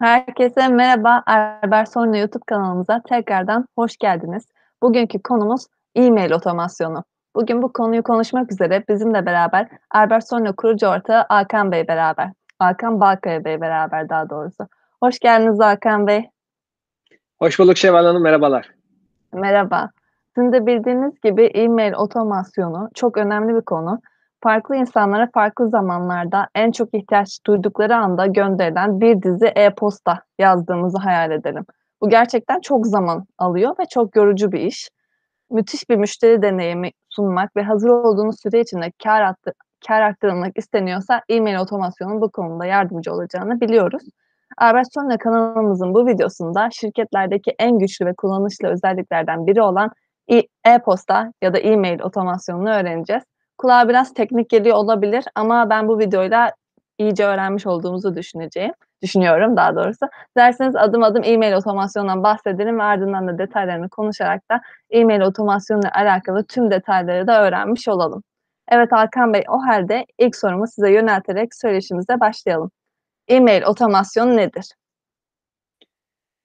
Herkese 0.00 0.68
merhaba. 0.68 1.22
Erber 1.26 1.84
Sonra 1.84 2.16
YouTube 2.16 2.44
kanalımıza 2.46 3.02
tekrardan 3.08 3.68
hoş 3.76 3.96
geldiniz. 3.96 4.44
Bugünkü 4.82 5.22
konumuz 5.22 5.66
e-mail 5.94 6.32
otomasyonu. 6.32 7.04
Bugün 7.36 7.62
bu 7.62 7.72
konuyu 7.72 8.02
konuşmak 8.02 8.52
üzere 8.52 8.84
bizimle 8.88 9.26
beraber 9.26 9.68
Erber 9.94 10.20
Sonra 10.20 10.52
kurucu 10.52 10.86
ortağı 10.86 11.26
Hakan 11.28 11.72
Bey 11.72 11.88
beraber. 11.88 12.30
Hakan 12.58 13.00
Balkaya 13.00 13.44
Bey 13.44 13.60
beraber 13.60 14.08
daha 14.08 14.30
doğrusu. 14.30 14.68
Hoş 15.02 15.18
geldiniz 15.18 15.60
Hakan 15.60 16.06
Bey. 16.06 16.30
Hoş 17.38 17.58
bulduk 17.58 17.76
Şevval 17.76 18.04
Hanım, 18.04 18.22
merhabalar. 18.22 18.70
Merhaba. 19.32 19.90
Sizin 20.34 20.52
de 20.52 20.66
bildiğiniz 20.66 21.20
gibi 21.20 21.44
e-mail 21.44 21.92
otomasyonu 21.92 22.88
çok 22.94 23.16
önemli 23.16 23.54
bir 23.54 23.62
konu. 23.62 24.00
Farklı 24.44 24.76
insanlara 24.76 25.28
farklı 25.34 25.68
zamanlarda 25.68 26.48
en 26.54 26.70
çok 26.70 26.94
ihtiyaç 26.94 27.38
duydukları 27.46 27.96
anda 27.96 28.26
gönderilen 28.26 29.00
bir 29.00 29.22
dizi 29.22 29.46
e-posta 29.46 30.22
yazdığımızı 30.38 30.98
hayal 30.98 31.30
edelim. 31.30 31.64
Bu 32.00 32.08
gerçekten 32.08 32.60
çok 32.60 32.86
zaman 32.86 33.26
alıyor 33.38 33.74
ve 33.80 33.84
çok 33.90 34.16
yorucu 34.16 34.52
bir 34.52 34.60
iş. 34.60 34.88
Müthiş 35.50 35.90
bir 35.90 35.96
müşteri 35.96 36.42
deneyimi 36.42 36.90
sunmak 37.08 37.56
ve 37.56 37.62
hazır 37.62 37.88
olduğunuz 37.88 38.36
süre 38.42 38.60
içinde 38.60 38.92
kâr, 39.04 39.22
attı, 39.22 39.52
kâr 39.88 40.00
arttırılmak 40.00 40.58
isteniyorsa 40.58 41.20
e-mail 41.28 41.56
otomasyonun 41.56 42.20
bu 42.20 42.30
konuda 42.30 42.64
yardımcı 42.64 43.12
olacağını 43.12 43.60
biliyoruz. 43.60 44.02
Sonra 44.94 45.18
kanalımızın 45.18 45.94
bu 45.94 46.06
videosunda 46.06 46.68
şirketlerdeki 46.72 47.54
en 47.58 47.78
güçlü 47.78 48.06
ve 48.06 48.14
kullanışlı 48.14 48.68
özelliklerden 48.68 49.46
biri 49.46 49.62
olan 49.62 49.90
e-posta 50.64 51.32
ya 51.42 51.54
da 51.54 51.58
e-mail 51.58 52.00
otomasyonunu 52.00 52.70
öğreneceğiz. 52.70 53.33
Kulağa 53.58 53.88
biraz 53.88 54.14
teknik 54.14 54.50
geliyor 54.50 54.76
olabilir 54.76 55.24
ama 55.34 55.70
ben 55.70 55.88
bu 55.88 55.98
videoyla 55.98 56.52
iyice 56.98 57.24
öğrenmiş 57.26 57.66
olduğumuzu 57.66 58.16
düşüneceğim. 58.16 58.72
Düşünüyorum 59.02 59.56
daha 59.56 59.76
doğrusu. 59.76 60.06
Derseniz 60.36 60.76
adım 60.76 61.02
adım 61.02 61.22
e-mail 61.24 61.52
otomasyonundan 61.52 62.22
bahsedelim 62.22 62.78
ve 62.78 62.82
ardından 62.82 63.28
da 63.28 63.38
detaylarını 63.38 63.88
konuşarak 63.88 64.50
da 64.50 64.60
e-mail 64.90 65.20
otomasyonla 65.20 65.90
alakalı 65.94 66.44
tüm 66.44 66.70
detayları 66.70 67.26
da 67.26 67.42
öğrenmiş 67.44 67.88
olalım. 67.88 68.22
Evet 68.68 68.92
Hakan 68.92 69.32
Bey 69.32 69.44
o 69.48 69.62
halde 69.66 70.06
ilk 70.18 70.36
sorumu 70.36 70.66
size 70.66 70.90
yönelterek 70.92 71.54
söyleşimize 71.54 72.20
başlayalım. 72.20 72.70
E-mail 73.28 73.62
otomasyon 73.62 74.36
nedir? 74.36 74.66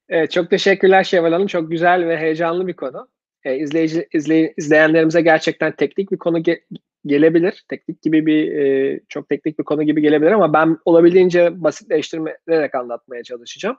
Evet, 0.10 0.32
çok 0.32 0.50
teşekkürler 0.50 1.04
Şevval 1.04 1.32
Hanım. 1.32 1.48
Çok 1.48 1.72
güzel 1.72 2.08
ve 2.08 2.18
heyecanlı 2.18 2.68
bir 2.68 2.76
konu. 2.76 3.08
E, 3.44 3.58
izleyici, 3.58 4.08
izley, 4.14 4.54
izleyenlerimize 4.58 5.22
gerçekten 5.22 5.76
teknik 5.76 6.12
bir 6.12 6.18
konu 6.18 6.40
ge- 6.40 6.62
gelebilir. 7.06 7.66
Teknik 7.70 8.02
gibi 8.02 8.26
bir, 8.26 8.52
e, 8.52 9.00
çok 9.10 9.30
teknik 9.30 9.60
bir 9.60 9.64
konu 9.64 9.84
gibi 9.84 10.02
gelebilir 10.02 10.32
ama 10.32 10.54
ben 10.54 10.78
olabildiğince 10.86 11.64
basitleştirerek 11.64 12.76
anlatmaya 12.76 13.24
çalışacağım. 13.24 13.78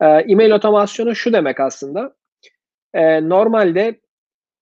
E, 0.00 0.06
e-mail 0.06 0.50
otomasyonu 0.50 1.14
şu 1.14 1.32
demek 1.32 1.60
aslında. 1.60 2.14
E, 2.94 3.28
normalde 3.28 4.00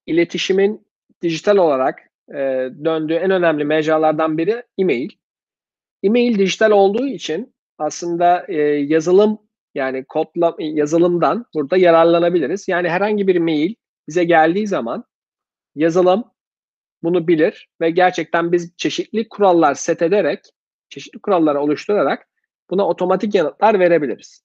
iletişimin 0.07 0.87
dijital 1.23 1.57
olarak 1.57 1.99
e, 2.35 2.69
döndüğü 2.85 3.15
en 3.15 3.31
önemli 3.31 3.65
mecralardan 3.65 4.39
biri 4.39 4.63
e-mail. 4.79 5.11
E-mail 6.03 6.39
dijital 6.39 6.71
olduğu 6.71 7.07
için 7.07 7.55
aslında 7.79 8.45
e, 8.49 8.57
yazılım 8.63 9.39
yani 9.75 10.05
kodla 10.05 10.55
yazılımdan 10.59 11.47
burada 11.55 11.77
yararlanabiliriz. 11.77 12.69
Yani 12.69 12.89
herhangi 12.89 13.27
bir 13.27 13.39
mail 13.39 13.75
bize 14.11 14.25
geldiği 14.25 14.67
zaman 14.67 15.05
yazılım 15.75 16.25
bunu 17.03 17.29
bilir 17.29 17.69
ve 17.81 17.91
gerçekten 17.91 18.53
biz 18.53 18.77
çeşitli 18.77 19.29
kurallar 19.29 19.75
set 19.75 20.03
ederek, 20.03 20.41
çeşitli 20.89 21.19
kuralları 21.19 21.61
oluşturarak 21.61 22.29
buna 22.71 22.89
otomatik 22.89 23.35
yanıtlar 23.35 23.79
verebiliriz. 23.79 24.45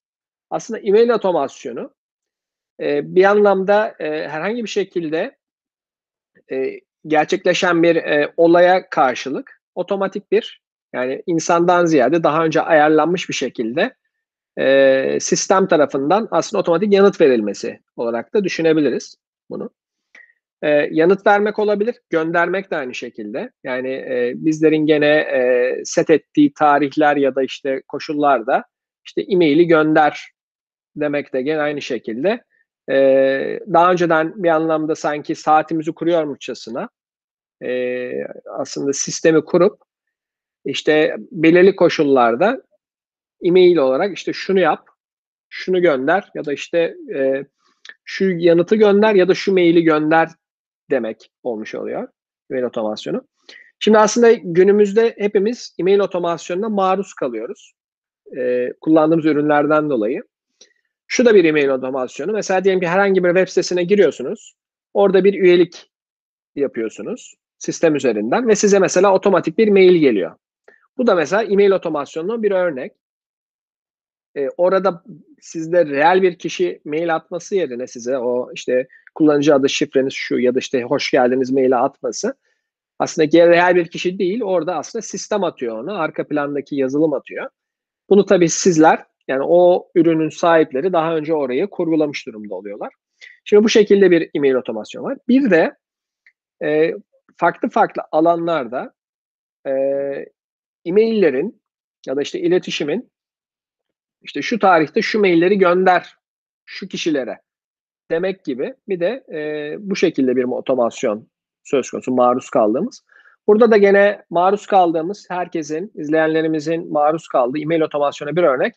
Aslında 0.50 0.80
e-mail 0.80 1.10
otomasyonu 1.10 1.94
e, 2.80 3.16
bir 3.16 3.24
anlamda 3.24 3.96
e, 4.00 4.28
herhangi 4.28 4.64
bir 4.64 4.70
şekilde 4.70 5.38
e, 6.52 6.80
gerçekleşen 7.08 7.84
bir 7.84 8.04
olaya 8.38 8.90
karşılık 8.90 9.62
otomatik 9.76 10.32
bir 10.32 10.62
yani 10.94 11.24
insandan 11.26 11.86
ziyade 11.86 12.24
daha 12.24 12.46
önce 12.46 12.62
ayarlanmış 12.62 13.30
bir 13.30 13.34
şekilde 13.34 13.96
sistem 15.20 15.68
tarafından 15.68 16.28
aslında 16.32 16.62
otomatik 16.62 16.94
yanıt 16.94 17.22
verilmesi 17.22 17.80
olarak 17.96 18.34
da 18.34 18.44
düşünebiliriz 18.44 19.18
bunu. 19.50 19.70
E, 20.62 20.70
yanıt 20.70 21.28
vermek 21.28 21.60
olabilir, 21.60 21.96
göndermek 22.10 22.72
de 22.72 22.76
aynı 22.76 22.96
şekilde. 22.96 23.52
Yani 23.64 23.90
e, 23.90 24.34
bizlerin 24.36 24.86
gene 24.86 25.16
e, 25.16 25.82
set 25.86 26.10
ettiği 26.10 26.54
tarihler 26.54 27.16
ya 27.16 27.36
da 27.36 27.44
işte 27.44 27.82
koşullarda 27.88 28.64
işte 29.06 29.22
e-maili 29.22 29.68
gönder 29.68 30.32
demek 30.96 31.34
de 31.34 31.42
gene 31.42 31.62
aynı 31.62 31.82
şekilde. 31.82 32.44
E, 32.90 32.96
daha 33.74 33.92
önceden 33.92 34.44
bir 34.44 34.50
anlamda 34.50 34.96
sanki 34.96 35.36
saatimizi 35.36 35.92
kuruyormuşçasına 35.92 36.90
e, 37.64 38.12
aslında 38.46 38.94
sistemi 38.94 39.46
kurup 39.46 39.82
işte 40.66 41.16
belirli 41.32 41.76
koşullarda 41.76 42.64
e-mail 43.44 43.78
olarak 43.78 44.18
işte 44.18 44.34
şunu 44.34 44.60
yap, 44.60 44.88
şunu 45.50 45.82
gönder 45.82 46.32
ya 46.36 46.46
da 46.46 46.54
işte 46.54 46.96
e, 47.16 47.46
şu 48.04 48.30
yanıtı 48.30 48.76
gönder 48.76 49.16
ya 49.16 49.28
da 49.28 49.34
şu 49.34 49.54
maili 49.54 49.84
gönder 49.84 50.30
demek 50.90 51.32
olmuş 51.44 51.76
oluyor 51.76 52.08
e-mail 52.50 52.64
otomasyonu. 52.64 53.28
Şimdi 53.80 53.98
aslında 53.98 54.32
günümüzde 54.34 55.16
hepimiz 55.18 55.76
e-mail 55.80 56.00
otomasyonuna 56.00 56.70
maruz 56.70 57.14
kalıyoruz. 57.14 57.74
E, 58.38 58.74
kullandığımız 58.82 59.26
ürünlerden 59.26 59.90
dolayı. 59.90 60.24
Şu 61.08 61.26
da 61.26 61.36
bir 61.36 61.46
e-mail 61.46 61.70
otomasyonu. 61.70 62.32
Mesela 62.32 62.64
diyelim 62.64 62.82
ki 62.82 62.88
herhangi 62.88 63.24
bir 63.24 63.30
web 63.30 63.48
sitesine 63.48 63.84
giriyorsunuz. 63.84 64.56
Orada 64.94 65.24
bir 65.24 65.34
üyelik 65.34 65.92
yapıyorsunuz 66.56 67.36
sistem 67.58 67.96
üzerinden 67.96 68.48
ve 68.48 68.56
size 68.56 68.80
mesela 68.80 69.14
otomatik 69.14 69.58
bir 69.58 69.68
mail 69.68 69.96
geliyor. 69.96 70.36
Bu 70.98 71.08
da 71.08 71.16
mesela 71.16 71.44
e-mail 71.44 71.72
otomasyonunun 71.72 72.44
bir 72.44 72.52
örnek. 72.52 72.94
Ee, 74.38 74.50
orada 74.58 75.04
sizde 75.46 75.86
reel 75.86 76.22
bir 76.22 76.38
kişi 76.38 76.82
mail 76.86 77.16
atması 77.16 77.56
yerine 77.56 77.88
size 77.88 78.18
o 78.18 78.52
işte 78.54 78.88
kullanıcı 79.16 79.56
adı 79.56 79.70
şifreniz 79.70 80.14
şu 80.14 80.40
ya 80.40 80.56
da 80.56 80.60
işte 80.60 80.84
hoş 80.84 81.12
geldiniz 81.12 81.52
maili 81.52 81.76
atması 81.76 82.36
aslında 83.00 83.28
reel 83.48 83.76
bir 83.76 83.88
kişi 83.88 84.20
değil 84.20 84.44
orada 84.44 84.76
aslında 84.76 85.02
sistem 85.02 85.44
atıyor 85.44 85.84
onu 85.84 86.00
arka 86.00 86.28
plandaki 86.28 86.76
yazılım 86.76 87.14
atıyor. 87.14 87.50
Bunu 88.10 88.26
tabii 88.26 88.50
sizler 88.50 89.04
yani 89.28 89.44
o 89.44 89.90
ürünün 89.96 90.30
sahipleri 90.30 90.94
daha 90.94 91.16
önce 91.16 91.34
orayı 91.34 91.68
kurgulamış 91.68 92.28
durumda 92.28 92.56
oluyorlar. 92.56 92.94
Şimdi 93.44 93.64
bu 93.64 93.70
şekilde 93.70 94.12
bir 94.12 94.30
e-mail 94.34 94.54
otomasyon 94.54 95.04
var. 95.04 95.18
Bir 95.28 95.52
de 95.52 95.76
e, 96.64 96.94
farklı 97.38 97.70
farklı 97.70 98.04
alanlarda 98.12 98.94
e, 99.68 99.72
e-maillerin 100.86 101.62
ya 102.08 102.16
da 102.16 102.22
işte 102.22 102.40
iletişimin 102.40 103.12
işte 104.26 104.42
şu 104.42 104.60
tarihte 104.60 105.02
şu 105.02 105.20
mailleri 105.20 105.58
gönder 105.58 106.18
şu 106.66 106.88
kişilere 106.88 107.42
demek 108.12 108.44
gibi 108.44 108.74
bir 108.88 109.00
de 109.00 109.24
e, 109.34 109.76
bu 109.80 109.96
şekilde 109.96 110.36
bir 110.36 110.44
otomasyon 110.44 111.28
söz 111.64 111.90
konusu 111.90 112.12
maruz 112.12 112.50
kaldığımız. 112.50 113.04
Burada 113.48 113.72
da 113.72 113.78
gene 113.78 114.24
maruz 114.30 114.68
kaldığımız 114.68 115.26
herkesin, 115.30 115.92
izleyenlerimizin 115.96 116.92
maruz 116.92 117.28
kaldığı 117.28 117.60
e-mail 117.60 117.82
otomasyona 117.82 118.36
bir 118.36 118.44
örnek. 118.44 118.76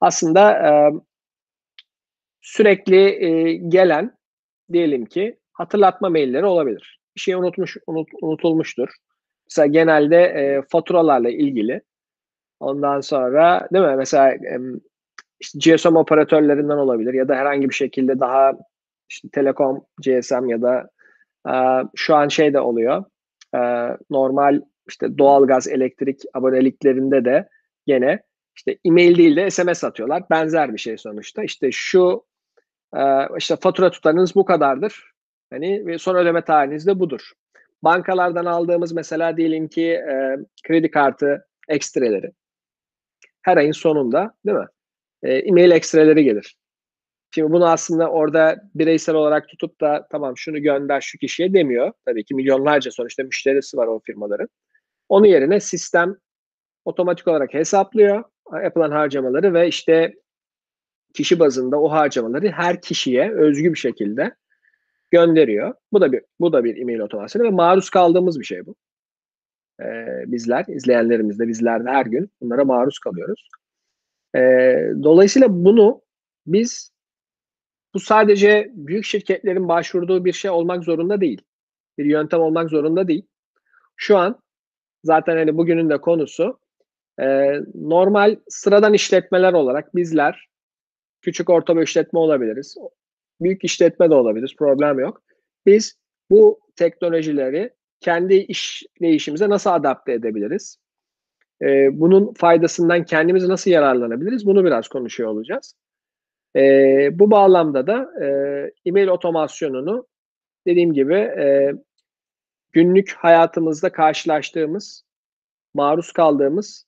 Aslında 0.00 0.52
e, 0.52 0.70
sürekli 2.40 3.24
e, 3.24 3.52
gelen 3.54 4.18
diyelim 4.72 5.06
ki 5.06 5.38
hatırlatma 5.52 6.10
mailleri 6.10 6.46
olabilir. 6.46 7.00
Bir 7.16 7.20
şey 7.20 7.34
unutmuş, 7.34 7.76
unut, 7.86 8.08
unutulmuştur. 8.22 8.88
Mesela 9.50 9.66
genelde 9.66 10.16
e, 10.16 10.62
faturalarla 10.68 11.30
ilgili. 11.30 11.82
Ondan 12.60 13.00
sonra 13.00 13.68
değil 13.72 13.84
mi? 13.84 13.96
Mesela 13.96 14.32
e, 14.32 14.58
işte 15.40 15.58
GSM 15.58 15.96
operatörlerinden 15.96 16.76
olabilir 16.76 17.14
ya 17.14 17.28
da 17.28 17.34
herhangi 17.34 17.68
bir 17.68 17.74
şekilde 17.74 18.20
daha 18.20 18.52
işte 19.08 19.28
Telekom, 19.32 19.84
GSM 20.00 20.48
ya 20.48 20.62
da 20.62 20.90
e, 21.48 21.54
şu 21.96 22.14
an 22.14 22.28
şey 22.28 22.54
de 22.54 22.60
oluyor. 22.60 23.04
E, 23.54 23.58
normal 24.10 24.60
işte 24.88 25.18
doğalgaz, 25.18 25.68
elektrik 25.68 26.22
aboneliklerinde 26.34 27.24
de 27.24 27.48
gene 27.86 28.22
işte 28.56 28.78
e-mail 28.84 29.18
değil 29.18 29.36
de 29.36 29.50
SMS 29.50 29.84
atıyorlar. 29.84 30.22
Benzer 30.30 30.72
bir 30.72 30.78
şey 30.78 30.98
sonuçta. 30.98 31.42
İşte 31.42 31.72
şu 31.72 32.24
e, 32.96 33.00
işte 33.38 33.56
fatura 33.56 33.90
tutarınız 33.90 34.34
bu 34.34 34.44
kadardır. 34.44 35.12
Hani 35.50 35.86
ve 35.86 35.98
son 35.98 36.14
ödeme 36.14 36.44
tarihiniz 36.44 36.86
de 36.86 37.00
budur. 37.00 37.32
Bankalardan 37.82 38.44
aldığımız 38.44 38.92
mesela 38.92 39.36
diyelim 39.36 39.68
ki 39.68 39.84
e, 39.84 40.36
kredi 40.66 40.90
kartı 40.90 41.46
ekstreleri. 41.68 42.32
Her 43.42 43.56
ayın 43.56 43.72
sonunda 43.72 44.34
değil 44.46 44.58
mi? 44.58 44.66
E, 45.22 45.32
e-mail 45.32 45.70
ekstreleri 45.70 46.24
gelir. 46.24 46.56
Şimdi 47.34 47.52
bunu 47.52 47.68
aslında 47.68 48.10
orada 48.10 48.56
bireysel 48.74 49.14
olarak 49.14 49.48
tutup 49.48 49.80
da 49.80 50.06
tamam 50.10 50.36
şunu 50.36 50.58
gönder 50.62 51.00
şu 51.00 51.18
kişiye 51.18 51.54
demiyor. 51.54 51.92
Tabii 52.06 52.24
ki 52.24 52.34
milyonlarca 52.34 52.90
sonuçta 52.90 53.22
müşterisi 53.22 53.76
var 53.76 53.86
o 53.86 54.00
firmaların. 54.06 54.48
Onun 55.08 55.26
yerine 55.26 55.60
sistem 55.60 56.16
otomatik 56.84 57.28
olarak 57.28 57.54
hesaplıyor 57.54 58.24
yapılan 58.52 58.90
harcamaları 58.90 59.54
ve 59.54 59.68
işte 59.68 60.14
kişi 61.14 61.38
bazında 61.38 61.80
o 61.80 61.90
harcamaları 61.90 62.48
her 62.48 62.80
kişiye 62.80 63.32
özgü 63.32 63.72
bir 63.72 63.78
şekilde 63.78 64.34
gönderiyor. 65.10 65.74
Bu 65.92 66.00
da 66.00 66.12
bir 66.12 66.22
bu 66.40 66.52
da 66.52 66.64
bir 66.64 66.76
e-mail 66.76 66.98
otomasyonu 66.98 67.44
ve 67.46 67.50
maruz 67.50 67.90
kaldığımız 67.90 68.40
bir 68.40 68.44
şey 68.44 68.66
bu. 68.66 68.74
Ee, 69.82 70.24
bizler, 70.26 70.64
izleyenlerimiz 70.68 71.38
de 71.38 71.48
bizler 71.48 71.84
de 71.84 71.88
her 71.88 72.06
gün 72.06 72.30
bunlara 72.40 72.64
maruz 72.64 72.98
kalıyoruz. 72.98 73.48
Ee, 74.36 74.90
dolayısıyla 75.02 75.48
bunu 75.50 76.02
biz 76.46 76.92
bu 77.94 78.00
sadece 78.00 78.70
büyük 78.74 79.04
şirketlerin 79.04 79.68
başvurduğu 79.68 80.24
bir 80.24 80.32
şey 80.32 80.50
olmak 80.50 80.84
zorunda 80.84 81.20
değil. 81.20 81.42
Bir 81.98 82.04
yöntem 82.04 82.40
olmak 82.40 82.70
zorunda 82.70 83.08
değil. 83.08 83.26
Şu 83.96 84.16
an 84.16 84.42
zaten 85.04 85.36
hani 85.36 85.56
bugünün 85.56 85.90
de 85.90 86.00
konusu 86.00 86.58
e, 87.20 87.54
normal 87.74 88.36
sıradan 88.48 88.94
işletmeler 88.94 89.52
olarak 89.52 89.96
bizler 89.96 90.48
küçük 91.22 91.50
orta 91.50 91.76
bir 91.76 91.82
işletme 91.82 92.18
olabiliriz. 92.18 92.76
Büyük 93.40 93.64
işletme 93.64 94.10
de 94.10 94.14
olabilir. 94.14 94.54
Problem 94.58 94.98
yok. 94.98 95.22
Biz 95.66 95.98
bu 96.30 96.60
teknolojileri 96.76 97.70
kendi 98.00 98.34
işleyişimize 98.34 99.48
nasıl 99.48 99.70
adapte 99.70 100.12
edebiliriz? 100.12 100.78
Ee, 101.62 102.00
bunun 102.00 102.32
faydasından 102.32 103.04
kendimiz 103.04 103.48
nasıl 103.48 103.70
yararlanabiliriz? 103.70 104.46
Bunu 104.46 104.64
biraz 104.64 104.88
konuşuyor 104.88 105.30
olacağız. 105.30 105.74
Ee, 106.56 107.08
bu 107.12 107.30
bağlamda 107.30 107.86
da 107.86 108.24
e, 108.24 108.28
e-mail 108.86 109.08
otomasyonunu 109.08 110.06
dediğim 110.66 110.92
gibi 110.92 111.14
e, 111.14 111.72
günlük 112.72 113.12
hayatımızda 113.12 113.92
karşılaştığımız, 113.92 115.04
maruz 115.74 116.12
kaldığımız 116.12 116.86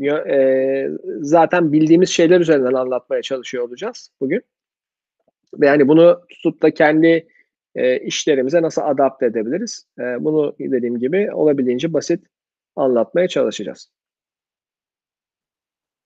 e, 0.00 0.88
zaten 1.20 1.72
bildiğimiz 1.72 2.08
şeyler 2.08 2.40
üzerinden 2.40 2.72
anlatmaya 2.72 3.22
çalışıyor 3.22 3.64
olacağız 3.68 4.10
bugün. 4.20 4.42
Yani 5.58 5.88
bunu 5.88 6.20
tutup 6.28 6.62
da 6.62 6.74
kendi 6.74 7.28
e, 7.74 8.00
işlerimize 8.00 8.62
nasıl 8.62 8.82
adapte 8.82 9.26
edebiliriz? 9.26 9.86
E, 9.98 10.02
bunu 10.02 10.56
dediğim 10.58 10.98
gibi 10.98 11.32
olabildiğince 11.32 11.92
basit 11.92 12.26
anlatmaya 12.76 13.28
çalışacağız. 13.28 13.88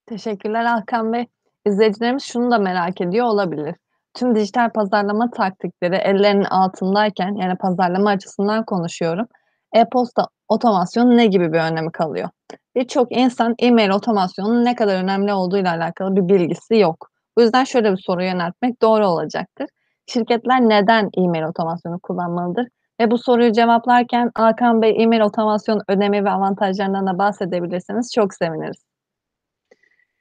Teşekkürler 0.07 0.65
Hakan 0.65 1.13
Bey. 1.13 1.27
İzleyicilerimiz 1.67 2.23
şunu 2.23 2.51
da 2.51 2.59
merak 2.59 3.01
ediyor 3.01 3.27
olabilir. 3.27 3.75
Tüm 4.15 4.35
dijital 4.35 4.71
pazarlama 4.71 5.31
taktikleri 5.31 5.97
ellerinin 5.97 6.45
altındayken 6.45 7.35
yani 7.35 7.57
pazarlama 7.57 8.11
açısından 8.11 8.65
konuşuyorum. 8.65 9.27
E-posta 9.73 10.27
otomasyonu 10.49 11.17
ne 11.17 11.27
gibi 11.27 11.53
bir 11.53 11.59
önemi 11.59 11.93
kalıyor? 11.93 12.29
Birçok 12.75 13.17
insan 13.17 13.55
e-mail 13.59 13.91
otomasyonunun 13.91 14.65
ne 14.65 14.75
kadar 14.75 15.03
önemli 15.03 15.33
olduğuyla 15.33 15.71
alakalı 15.71 16.17
bir 16.17 16.29
bilgisi 16.35 16.77
yok. 16.77 17.11
Bu 17.39 17.43
yüzden 17.43 17.65
şöyle 17.65 17.93
bir 17.93 18.03
soru 18.07 18.25
yöneltmek 18.25 18.83
doğru 18.83 19.07
olacaktır. 19.07 19.67
Şirketler 20.07 20.61
neden 20.61 21.11
e-mail 21.19 21.43
otomasyonu 21.43 21.99
kullanmalıdır? 21.99 22.67
Ve 23.01 23.11
bu 23.11 23.19
soruyu 23.19 23.53
cevaplarken 23.53 24.31
Hakan 24.35 24.83
Bey 24.83 25.03
e-mail 25.03 25.21
otomasyon 25.21 25.83
önemi 25.89 26.25
ve 26.25 26.31
avantajlarından 26.31 27.07
da 27.07 27.19
bahsedebilirseniz 27.19 28.13
çok 28.15 28.35
seviniriz. 28.35 28.87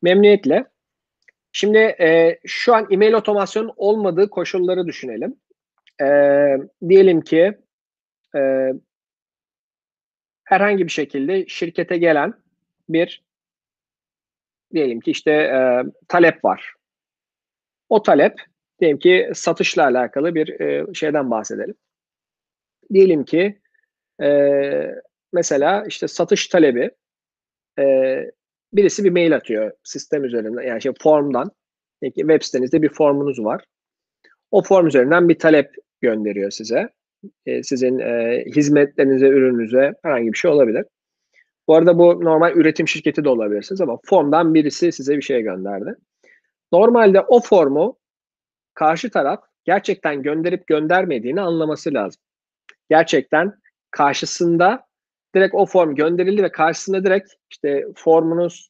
Memnuniyetle. 0.01 0.65
Şimdi 1.51 1.77
e, 1.77 2.39
şu 2.45 2.75
an 2.75 2.87
e-mail 2.91 3.13
otomasyonun 3.13 3.73
olmadığı 3.75 4.29
koşulları 4.29 4.87
düşünelim. 4.87 5.35
E, 6.01 6.07
diyelim 6.89 7.21
ki 7.21 7.57
e, 8.35 8.71
herhangi 10.43 10.83
bir 10.83 10.91
şekilde 10.91 11.47
şirkete 11.47 11.97
gelen 11.97 12.33
bir 12.89 13.23
diyelim 14.73 14.99
ki 14.99 15.11
işte 15.11 15.31
e, 15.31 15.83
talep 16.07 16.45
var. 16.45 16.73
O 17.89 18.03
talep 18.03 18.41
diyelim 18.79 18.99
ki 18.99 19.31
satışla 19.33 19.83
alakalı 19.83 20.35
bir 20.35 20.59
e, 20.59 20.93
şeyden 20.93 21.31
bahsedelim. 21.31 21.75
Diyelim 22.93 23.25
ki 23.25 23.59
e, 24.23 24.29
mesela 25.33 25.85
işte 25.87 26.07
satış 26.07 26.47
talebi 26.47 26.91
e, 27.79 27.85
birisi 28.73 29.03
bir 29.03 29.09
mail 29.09 29.35
atıyor 29.35 29.71
sistem 29.83 30.23
üzerinden 30.23 30.61
yani 30.61 30.81
şey 30.81 30.91
formdan 31.01 31.51
web 32.03 32.41
sitenizde 32.41 32.81
bir 32.81 32.89
formunuz 32.89 33.43
var. 33.43 33.63
O 34.51 34.61
form 34.61 34.87
üzerinden 34.87 35.29
bir 35.29 35.39
talep 35.39 35.75
gönderiyor 36.01 36.51
size. 36.51 36.89
E, 37.45 37.63
sizin 37.63 37.99
e, 37.99 38.43
hizmetlerinize, 38.55 39.27
ürününüze 39.27 39.93
herhangi 40.03 40.33
bir 40.33 40.37
şey 40.37 40.51
olabilir. 40.51 40.85
Bu 41.67 41.75
arada 41.75 41.97
bu 41.97 42.25
normal 42.25 42.55
üretim 42.55 42.87
şirketi 42.87 43.23
de 43.23 43.29
olabilirsiniz 43.29 43.81
ama 43.81 43.99
formdan 44.05 44.53
birisi 44.53 44.91
size 44.91 45.17
bir 45.17 45.21
şey 45.21 45.41
gönderdi. 45.41 45.95
Normalde 46.71 47.21
o 47.21 47.41
formu 47.41 47.97
karşı 48.73 49.09
taraf 49.09 49.43
gerçekten 49.63 50.23
gönderip 50.23 50.67
göndermediğini 50.67 51.41
anlaması 51.41 51.93
lazım. 51.93 52.21
Gerçekten 52.89 53.53
karşısında 53.91 54.85
direkt 55.35 55.55
o 55.55 55.65
form 55.65 55.95
gönderildi 55.95 56.43
ve 56.43 56.51
karşısında 56.51 57.05
direkt 57.05 57.29
işte 57.51 57.85
formunuz 57.95 58.69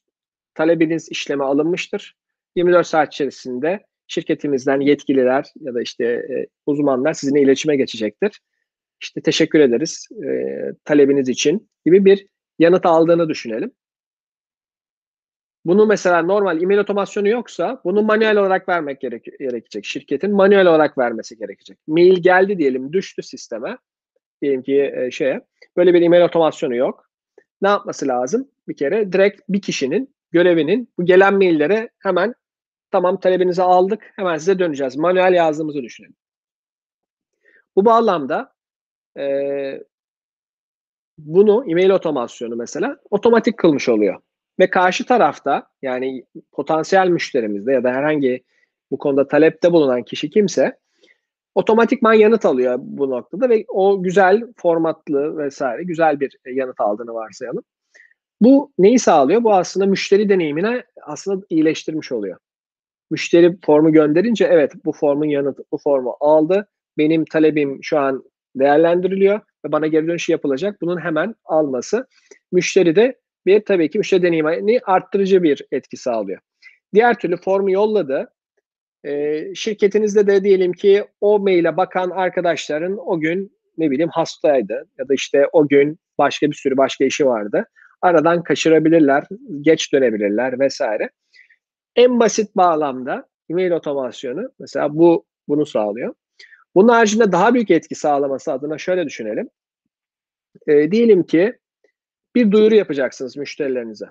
talebiniz 0.54 1.08
işleme 1.10 1.44
alınmıştır. 1.44 2.16
24 2.56 2.86
saat 2.86 3.14
içerisinde 3.14 3.84
şirketimizden 4.06 4.80
yetkililer 4.80 5.46
ya 5.60 5.74
da 5.74 5.82
işte 5.82 6.04
e, 6.04 6.46
uzmanlar 6.66 7.12
sizinle 7.12 7.40
iletişime 7.40 7.76
geçecektir. 7.76 8.40
İşte 9.00 9.20
teşekkür 9.20 9.60
ederiz 9.60 10.08
e, 10.24 10.28
talebiniz 10.84 11.28
için 11.28 11.70
gibi 11.84 12.04
bir 12.04 12.26
yanıt 12.58 12.86
aldığını 12.86 13.28
düşünelim. 13.28 13.72
Bunu 15.64 15.86
mesela 15.86 16.22
normal 16.22 16.62
e-mail 16.62 16.78
otomasyonu 16.78 17.28
yoksa 17.28 17.80
bunu 17.84 18.02
manuel 18.02 18.36
olarak 18.36 18.68
vermek 18.68 19.00
gerek 19.00 19.24
gerekecek. 19.24 19.84
Şirketin 19.84 20.32
manuel 20.32 20.66
olarak 20.66 20.98
vermesi 20.98 21.38
gerekecek. 21.38 21.78
Mail 21.86 22.22
geldi 22.22 22.58
diyelim 22.58 22.92
düştü 22.92 23.22
sisteme. 23.22 23.78
Diyelim 24.42 24.62
ki 24.62 24.92
e, 24.96 25.10
şeye 25.10 25.40
böyle 25.76 25.94
bir 25.94 26.02
e-mail 26.02 26.22
otomasyonu 26.22 26.76
yok. 26.76 27.10
Ne 27.62 27.68
yapması 27.68 28.08
lazım? 28.08 28.48
Bir 28.68 28.76
kere 28.76 29.12
direkt 29.12 29.40
bir 29.48 29.60
kişinin 29.60 30.14
görevinin 30.30 30.92
bu 30.98 31.04
gelen 31.04 31.34
maillere 31.34 31.88
hemen 31.98 32.34
tamam 32.90 33.20
talebinizi 33.20 33.62
aldık 33.62 34.12
hemen 34.16 34.38
size 34.38 34.58
döneceğiz. 34.58 34.96
Manuel 34.96 35.32
yazdığımızı 35.32 35.82
düşünelim. 35.82 36.16
Bu 37.76 37.84
bağlamda 37.84 38.52
e, 39.18 39.24
bunu 41.18 41.64
e-mail 41.70 41.90
otomasyonu 41.90 42.56
mesela 42.56 42.96
otomatik 43.10 43.58
kılmış 43.58 43.88
oluyor. 43.88 44.20
Ve 44.58 44.70
karşı 44.70 45.06
tarafta 45.06 45.68
yani 45.82 46.24
potansiyel 46.52 47.08
müşterimizde 47.08 47.72
ya 47.72 47.84
da 47.84 47.90
herhangi 47.90 48.44
bu 48.90 48.98
konuda 48.98 49.28
talepte 49.28 49.72
bulunan 49.72 50.02
kişi 50.02 50.30
kimse 50.30 50.78
otomatikman 51.56 52.14
yanıt 52.14 52.44
alıyor 52.44 52.78
bu 52.80 53.10
noktada 53.10 53.48
ve 53.48 53.64
o 53.68 54.02
güzel 54.02 54.42
formatlı 54.56 55.38
vesaire 55.38 55.82
güzel 55.82 56.20
bir 56.20 56.36
yanıt 56.46 56.80
aldığını 56.80 57.14
varsayalım. 57.14 57.62
Bu 58.40 58.72
neyi 58.78 58.98
sağlıyor? 58.98 59.44
Bu 59.44 59.54
aslında 59.54 59.86
müşteri 59.86 60.28
deneyimine 60.28 60.84
aslında 61.02 61.46
iyileştirmiş 61.50 62.12
oluyor. 62.12 62.38
Müşteri 63.10 63.56
formu 63.66 63.92
gönderince 63.92 64.44
evet 64.44 64.72
bu 64.84 64.92
formun 64.92 65.26
yanıtı 65.26 65.64
bu 65.72 65.78
formu 65.78 66.16
aldı. 66.20 66.68
Benim 66.98 67.24
talebim 67.24 67.78
şu 67.82 67.98
an 67.98 68.24
değerlendiriliyor 68.56 69.40
ve 69.64 69.72
bana 69.72 69.86
geri 69.86 70.06
dönüş 70.06 70.28
yapılacak. 70.28 70.80
Bunun 70.82 71.00
hemen 71.00 71.34
alması 71.44 72.06
müşteri 72.52 72.96
de 72.96 73.18
bir 73.46 73.64
tabii 73.64 73.90
ki 73.90 73.98
müşteri 73.98 74.22
deneyimini 74.22 74.80
arttırıcı 74.84 75.42
bir 75.42 75.66
etki 75.72 75.96
sağlıyor. 75.96 76.40
Diğer 76.94 77.18
türlü 77.18 77.36
formu 77.36 77.70
yolladı. 77.70 78.28
E, 79.06 79.44
şirketinizde 79.54 80.26
de 80.26 80.44
diyelim 80.44 80.72
ki 80.72 81.04
o 81.20 81.38
maile 81.38 81.76
bakan 81.76 82.10
arkadaşların 82.10 82.98
o 83.08 83.20
gün 83.20 83.56
ne 83.78 83.90
bileyim 83.90 84.10
hastaydı 84.10 84.88
ya 84.98 85.08
da 85.08 85.14
işte 85.14 85.48
o 85.52 85.68
gün 85.68 85.98
başka 86.18 86.46
bir 86.46 86.56
sürü 86.56 86.76
başka 86.76 87.04
işi 87.04 87.26
vardı. 87.26 87.66
Aradan 88.02 88.42
kaçırabilirler, 88.42 89.24
geç 89.60 89.92
dönebilirler 89.92 90.60
vesaire. 90.60 91.10
En 91.96 92.20
basit 92.20 92.56
bağlamda 92.56 93.28
e-mail 93.50 93.70
otomasyonu 93.70 94.52
mesela 94.58 94.96
bu 94.96 95.26
bunu 95.48 95.66
sağlıyor. 95.66 96.14
Bunun 96.74 96.88
haricinde 96.88 97.32
daha 97.32 97.54
büyük 97.54 97.70
etki 97.70 97.94
sağlaması 97.94 98.52
adına 98.52 98.78
şöyle 98.78 99.06
düşünelim. 99.06 99.48
E, 100.66 100.90
diyelim 100.90 101.22
ki 101.22 101.58
bir 102.34 102.50
duyuru 102.50 102.74
yapacaksınız 102.74 103.36
müşterilerinize. 103.36 104.06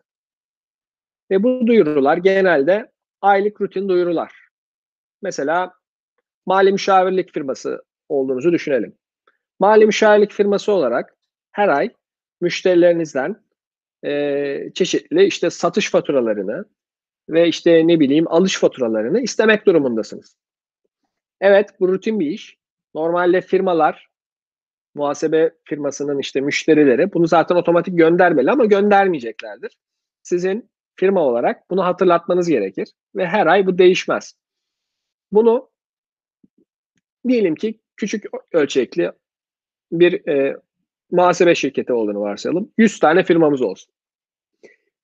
Ve 1.32 1.44
bu 1.44 1.68
duyurular 1.68 2.18
genelde 2.18 2.92
aylık 3.22 3.62
rutin 3.62 3.90
duyurular. 3.90 4.45
Mesela 5.22 5.74
mali 6.46 6.72
müşavirlik 6.72 7.34
firması 7.34 7.84
olduğunuzu 8.10 8.52
düşünelim. 8.52 8.98
Mali 9.60 9.86
müşavirlik 9.86 10.32
firması 10.32 10.72
olarak 10.72 11.16
her 11.52 11.68
ay 11.68 11.90
müşterilerinizden 12.42 13.36
e, 14.06 14.72
çeşitli 14.74 15.26
işte 15.26 15.50
satış 15.50 15.92
faturalarını 15.92 16.66
ve 17.30 17.48
işte 17.48 17.88
ne 17.88 18.00
bileyim 18.00 18.28
alış 18.28 18.60
faturalarını 18.60 19.22
istemek 19.22 19.66
durumundasınız. 19.66 20.38
Evet 21.42 21.70
bu 21.80 21.88
rutin 21.88 22.20
bir 22.20 22.28
iş. 22.28 22.58
Normalde 22.96 23.42
firmalar 23.42 24.08
muhasebe 24.96 25.52
firmasının 25.64 26.20
işte 26.20 26.42
müşterileri 26.42 27.14
bunu 27.14 27.28
zaten 27.28 27.56
otomatik 27.56 27.98
göndermeli 27.98 28.52
ama 28.52 28.66
göndermeyeceklerdir. 28.66 29.78
Sizin 30.24 30.70
firma 30.96 31.22
olarak 31.22 31.70
bunu 31.70 31.86
hatırlatmanız 31.86 32.50
gerekir 32.50 32.92
ve 33.16 33.28
her 33.28 33.48
ay 33.48 33.66
bu 33.66 33.78
değişmez. 33.78 34.36
Bunu 35.36 35.70
diyelim 37.28 37.56
ki 37.56 37.80
küçük 37.96 38.26
ölçekli 38.52 39.12
bir 39.92 40.28
e, 40.28 40.58
muhasebe 41.12 41.56
şirketi 41.56 41.94
olduğunu 41.94 42.20
varsayalım. 42.20 42.72
100 42.78 43.00
tane 43.00 43.24
firmamız 43.24 43.62
olsun. 43.62 43.94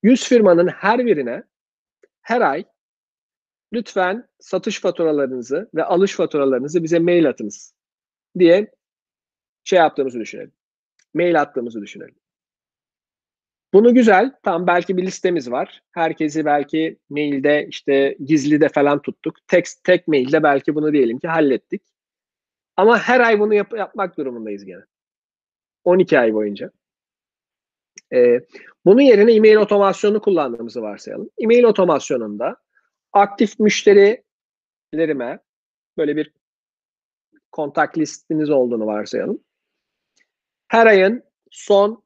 100 0.03 0.27
firmanın 0.27 0.67
her 0.67 1.05
birine 1.05 1.43
her 2.21 2.41
ay 2.41 2.65
lütfen 3.73 4.29
satış 4.39 4.79
faturalarınızı 4.79 5.69
ve 5.75 5.83
alış 5.83 6.15
faturalarınızı 6.15 6.83
bize 6.83 6.99
mail 6.99 7.29
atınız 7.29 7.73
diye 8.39 8.71
şey 9.63 9.79
yaptığımızı 9.79 10.19
düşünelim. 10.19 10.51
Mail 11.13 11.41
attığımızı 11.41 11.81
düşünelim. 11.81 12.15
Bunu 13.73 13.93
güzel. 13.93 14.31
Tam 14.43 14.67
belki 14.67 14.97
bir 14.97 15.03
listemiz 15.03 15.51
var. 15.51 15.81
Herkesi 15.91 16.45
belki 16.45 16.99
mailde 17.09 17.67
işte 17.69 18.17
gizli 18.25 18.61
de 18.61 18.69
falan 18.69 19.01
tuttuk. 19.01 19.35
Tek, 19.47 19.65
tek 19.83 20.07
mailde 20.07 20.43
belki 20.43 20.75
bunu 20.75 20.93
diyelim 20.93 21.19
ki 21.19 21.27
hallettik. 21.27 21.81
Ama 22.77 22.99
her 22.99 23.19
ay 23.19 23.39
bunu 23.39 23.53
yap- 23.53 23.77
yapmak 23.77 24.17
durumundayız 24.17 24.65
gene. 24.65 24.83
12 25.83 26.19
ay 26.19 26.33
boyunca. 26.33 26.71
Ee, 28.13 28.39
bunun 28.85 29.01
yerine 29.01 29.33
e-mail 29.33 29.55
otomasyonu 29.55 30.21
kullandığımızı 30.21 30.81
varsayalım. 30.81 31.29
E-mail 31.37 31.63
otomasyonunda 31.63 32.57
aktif 33.13 33.59
müşterilerime 33.59 35.39
böyle 35.97 36.15
bir 36.15 36.33
kontak 37.51 37.97
listiniz 37.97 38.49
olduğunu 38.49 38.85
varsayalım. 38.85 39.43
Her 40.67 40.87
ayın 40.87 41.23
son 41.51 42.03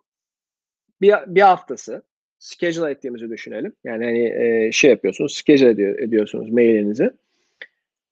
bir, 1.01 1.13
bir 1.27 1.41
haftası 1.41 2.03
schedule 2.39 2.91
ettiğimizi 2.91 3.29
düşünelim. 3.29 3.73
Yani 3.83 4.05
hani 4.05 4.23
e, 4.23 4.71
şey 4.71 4.91
yapıyorsunuz, 4.91 5.33
schedule 5.33 5.69
ediyor, 5.69 5.99
ediyorsunuz 5.99 6.49
mailinizi. 6.49 7.11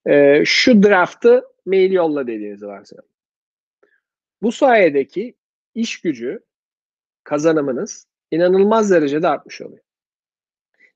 E, 0.06 0.46
şu 0.46 0.84
draft'ı 0.84 1.44
mail 1.66 1.92
yolla 1.92 2.28
dediğinizi 2.28 2.68
varsayalım. 2.68 3.10
Bu 4.42 4.52
sayedeki 4.52 5.34
iş 5.76 6.02
gücü 6.02 6.40
kazanımınız 7.24 8.08
inanılmaz 8.32 8.92
derecede 8.92 9.28
artmış 9.28 9.62
oluyor. 9.62 9.84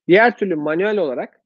Diğer 0.08 0.38
türlü 0.38 0.56
manuel 0.56 0.98
olarak 0.98 1.42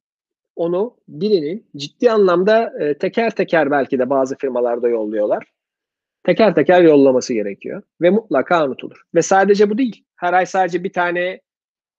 onu 0.55 0.97
birinin 1.07 1.67
ciddi 1.75 2.11
anlamda 2.11 2.73
e, 2.79 2.97
teker 2.97 3.35
teker 3.35 3.71
belki 3.71 3.99
de 3.99 4.09
bazı 4.09 4.37
firmalarda 4.37 4.89
yolluyorlar. 4.89 5.51
Teker 6.23 6.55
teker 6.55 6.81
yollaması 6.81 7.33
gerekiyor 7.33 7.81
ve 8.01 8.09
mutlaka 8.09 8.65
unutulur. 8.65 9.01
Ve 9.15 9.21
sadece 9.21 9.69
bu 9.69 9.77
değil. 9.77 10.05
Her 10.21 10.33
ay 10.33 10.45
sadece 10.45 10.83
bir 10.83 10.93
tane 10.93 11.41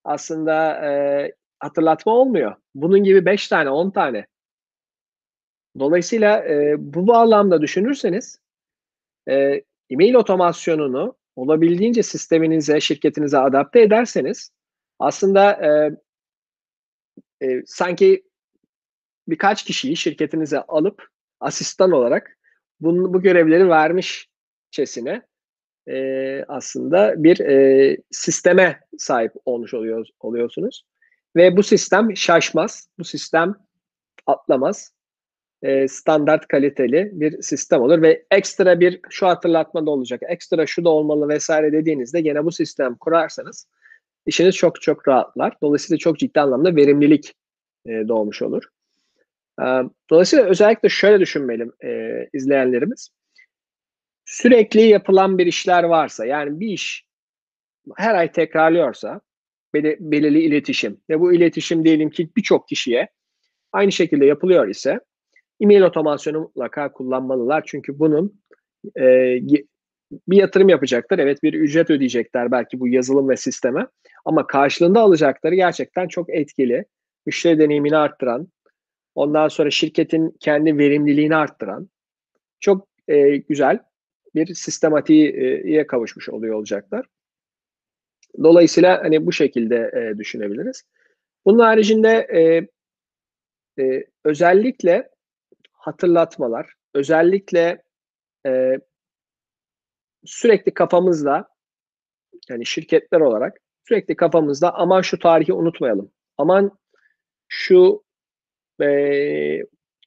aslında 0.05 0.87
e, 0.87 1.33
hatırlatma 1.61 2.13
olmuyor. 2.13 2.57
Bunun 2.75 3.05
gibi 3.05 3.27
5 3.27 3.49
tane, 3.49 3.71
10 3.71 3.91
tane. 3.91 4.27
Dolayısıyla 5.79 6.45
e, 6.45 6.75
bu 6.79 7.07
bağlamda 7.07 7.63
düşünürseniz 7.63 8.41
e, 9.29 9.63
e-mail 9.91 10.15
otomasyonunu 10.15 11.17
olabildiğince 11.37 12.03
sisteminize, 12.03 12.81
şirketinize 12.81 13.39
adapte 13.39 13.81
ederseniz 13.81 14.51
aslında 14.99 15.53
e, 15.53 15.91
e, 17.47 17.63
sanki 17.67 18.25
birkaç 19.29 19.65
kişiyi 19.65 19.97
şirketinize 19.97 20.61
alıp 20.61 21.09
asistan 21.41 21.93
olarak 21.93 22.39
bunu, 22.81 23.15
bu 23.15 23.23
görevleri 23.23 23.69
vermişçesine 23.69 25.23
e, 25.89 26.45
aslında 26.49 27.25
bir 27.25 27.41
e, 27.41 27.97
sisteme 28.11 28.81
sahip 28.99 29.33
olmuş 29.45 29.75
oluyor, 29.75 30.07
oluyorsunuz. 30.21 30.85
Ve 31.37 31.57
bu 31.57 31.63
sistem 31.63 32.17
şaşmaz, 32.17 32.89
bu 32.99 33.05
sistem 33.05 33.55
atlamaz. 34.27 34.93
E, 35.63 35.89
standart 35.89 36.49
kaliteli 36.49 37.11
bir 37.13 37.43
sistem 37.43 37.81
olur 37.81 38.03
ve 38.03 38.25
ekstra 38.31 38.81
bir 38.81 39.01
şu 39.11 39.27
hatırlatma 39.27 39.87
da 39.87 39.91
olacak, 39.91 40.21
ekstra 40.29 40.67
şu 40.67 40.85
da 40.85 40.89
olmalı 40.89 41.29
vesaire 41.29 41.73
dediğinizde 41.73 42.21
gene 42.21 42.45
bu 42.45 42.53
sistem 42.53 42.95
kurarsanız 42.95 43.69
işiniz 44.27 44.57
çok 44.57 44.83
çok 44.83 45.09
rahatlar. 45.09 45.57
Dolayısıyla 45.63 45.99
çok 45.99 46.19
ciddi 46.19 46.41
anlamda 46.41 46.77
verimlilik 46.77 47.35
e, 47.87 47.91
doğmuş 48.09 48.43
olur. 48.43 48.63
E, 49.61 49.65
dolayısıyla 50.11 50.45
özellikle 50.45 50.89
şöyle 50.89 51.21
düşünmeli 51.21 51.71
e, 51.85 52.29
izleyenlerimiz. 52.33 53.11
Sürekli 54.25 54.81
yapılan 54.81 55.39
bir 55.39 55.47
işler 55.47 55.85
varsa 55.85 56.27
yani 56.27 56.61
bir 56.61 56.69
iş 56.69 57.07
her 57.97 58.15
ay 58.15 58.33
tekrarlıyorsa 58.33 59.21
belirli 59.75 60.41
iletişim 60.41 61.01
ve 61.11 61.21
bu 61.21 61.33
iletişim 61.33 61.85
diyelim 61.85 62.11
ki 62.11 62.31
birçok 62.37 62.69
kişiye 62.69 63.09
aynı 63.73 63.93
şekilde 63.93 64.27
yapılıyor 64.27 64.69
ise 64.69 65.01
e-mail 65.61 65.83
otomasyonu 65.83 66.41
mutlaka 66.41 66.93
kullanmalılar. 66.93 67.63
Çünkü 67.67 67.99
bunun 67.99 68.41
e, 68.99 69.05
bir 70.29 70.37
yatırım 70.37 70.69
yapacaklar. 70.69 71.19
Evet 71.19 71.43
bir 71.43 71.55
ücret 71.55 71.91
ödeyecekler 71.91 72.53
belki 72.53 72.81
bu 72.81 72.89
yazılım 72.89 73.29
ve 73.29 73.37
sisteme. 73.37 73.87
Ama 74.25 74.47
karşılığında 74.47 75.01
alacakları 75.01 75.55
gerçekten 75.55 76.09
çok 76.09 76.31
etkili. 76.31 76.85
Müşteri 77.27 77.59
deneyimini 77.59 77.97
arttıran, 77.97 78.49
ondan 79.15 79.49
sonra 79.49 79.71
şirketin 79.71 80.37
kendi 80.41 80.79
verimliliğini 80.79 81.37
arttıran 81.37 81.89
çok 82.61 82.89
e, 83.09 83.37
güzel 83.37 83.79
bir 84.35 84.55
sistematiğe 84.55 85.87
kavuşmuş 85.87 86.29
oluyor 86.29 86.55
olacaklar. 86.55 87.07
Dolayısıyla 88.43 89.05
hani 89.05 89.27
bu 89.27 89.33
şekilde 89.33 89.77
e, 89.77 90.19
düşünebiliriz. 90.19 90.83
Bunun 91.45 91.59
haricinde 91.59 92.09
e, 92.09 92.69
e, 93.83 94.05
özellikle 94.25 95.11
hatırlatmalar, 95.73 96.75
özellikle 96.95 97.83
e, 98.47 98.79
sürekli 100.25 100.75
kafamızda 100.75 101.49
yani 102.49 102.67
şirketler 102.67 103.21
olarak 103.21 103.57
sürekli 103.89 104.17
kafamızda 104.17 104.75
aman 104.75 105.03
şu 105.03 105.19
tarihi 105.19 105.53
unutmayalım. 105.53 106.13
Aman 106.39 106.79
şu 107.49 108.05
e, 108.83 108.89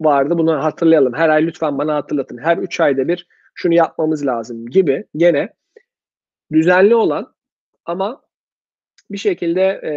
vardı 0.01 0.37
bunu 0.37 0.63
hatırlayalım. 0.63 1.13
Her 1.13 1.29
ay 1.29 1.45
lütfen 1.45 1.77
bana 1.77 1.95
hatırlatın. 1.95 2.37
Her 2.37 2.57
üç 2.57 2.79
ayda 2.79 3.07
bir 3.07 3.27
şunu 3.55 3.73
yapmamız 3.73 4.25
lazım 4.25 4.65
gibi 4.65 5.05
gene 5.15 5.49
düzenli 6.51 6.95
olan 6.95 7.33
ama 7.85 8.21
bir 9.11 9.17
şekilde 9.17 9.61
e, 9.61 9.91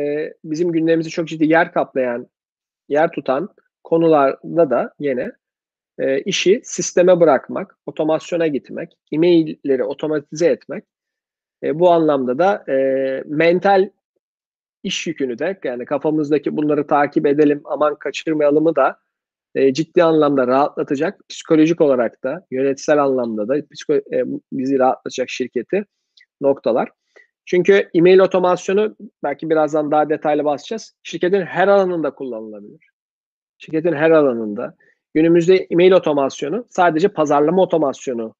bizim 0.44 0.72
gündemimizi 0.72 1.10
çok 1.10 1.28
ciddi 1.28 1.46
yer 1.46 1.72
kaplayan, 1.72 2.26
yer 2.88 3.10
tutan 3.10 3.48
konularda 3.84 4.70
da 4.70 4.94
yine 4.98 5.32
e, 5.98 6.20
işi 6.20 6.60
sisteme 6.64 7.20
bırakmak, 7.20 7.78
otomasyona 7.86 8.46
gitmek, 8.46 8.96
e-mailleri 9.12 9.84
otomatize 9.84 10.46
etmek 10.46 10.84
e, 11.62 11.78
bu 11.78 11.90
anlamda 11.90 12.38
da 12.38 12.72
e, 12.72 12.74
mental 13.26 13.90
iş 14.82 15.06
yükünü 15.06 15.38
de 15.38 15.60
yani 15.64 15.84
kafamızdaki 15.84 16.56
bunları 16.56 16.86
takip 16.86 17.26
edelim 17.26 17.62
aman 17.64 17.94
kaçırmayalımı 17.94 18.76
da 18.76 18.98
e, 19.58 19.74
ciddi 19.74 20.04
anlamda 20.04 20.46
rahatlatacak 20.46 21.20
psikolojik 21.28 21.80
olarak 21.80 22.24
da 22.24 22.46
yönetsel 22.50 23.02
anlamda 23.02 23.48
da 23.48 23.54
psiko, 23.72 23.94
e, 23.94 24.24
bizi 24.52 24.78
rahatlatacak 24.78 25.30
şirketi 25.30 25.84
noktalar. 26.40 26.88
Çünkü 27.46 27.90
e-mail 27.94 28.18
otomasyonu 28.18 28.96
belki 29.22 29.50
birazdan 29.50 29.90
daha 29.90 30.08
detaylı 30.08 30.44
basacağız. 30.44 30.94
Şirketin 31.02 31.42
her 31.42 31.68
alanında 31.68 32.14
kullanılabilir. 32.14 32.90
Şirketin 33.58 33.92
her 33.92 34.10
alanında. 34.10 34.76
Günümüzde 35.14 35.66
e-mail 35.70 35.92
otomasyonu 35.92 36.66
sadece 36.70 37.08
pazarlama 37.08 37.62
otomasyonu 37.62 38.34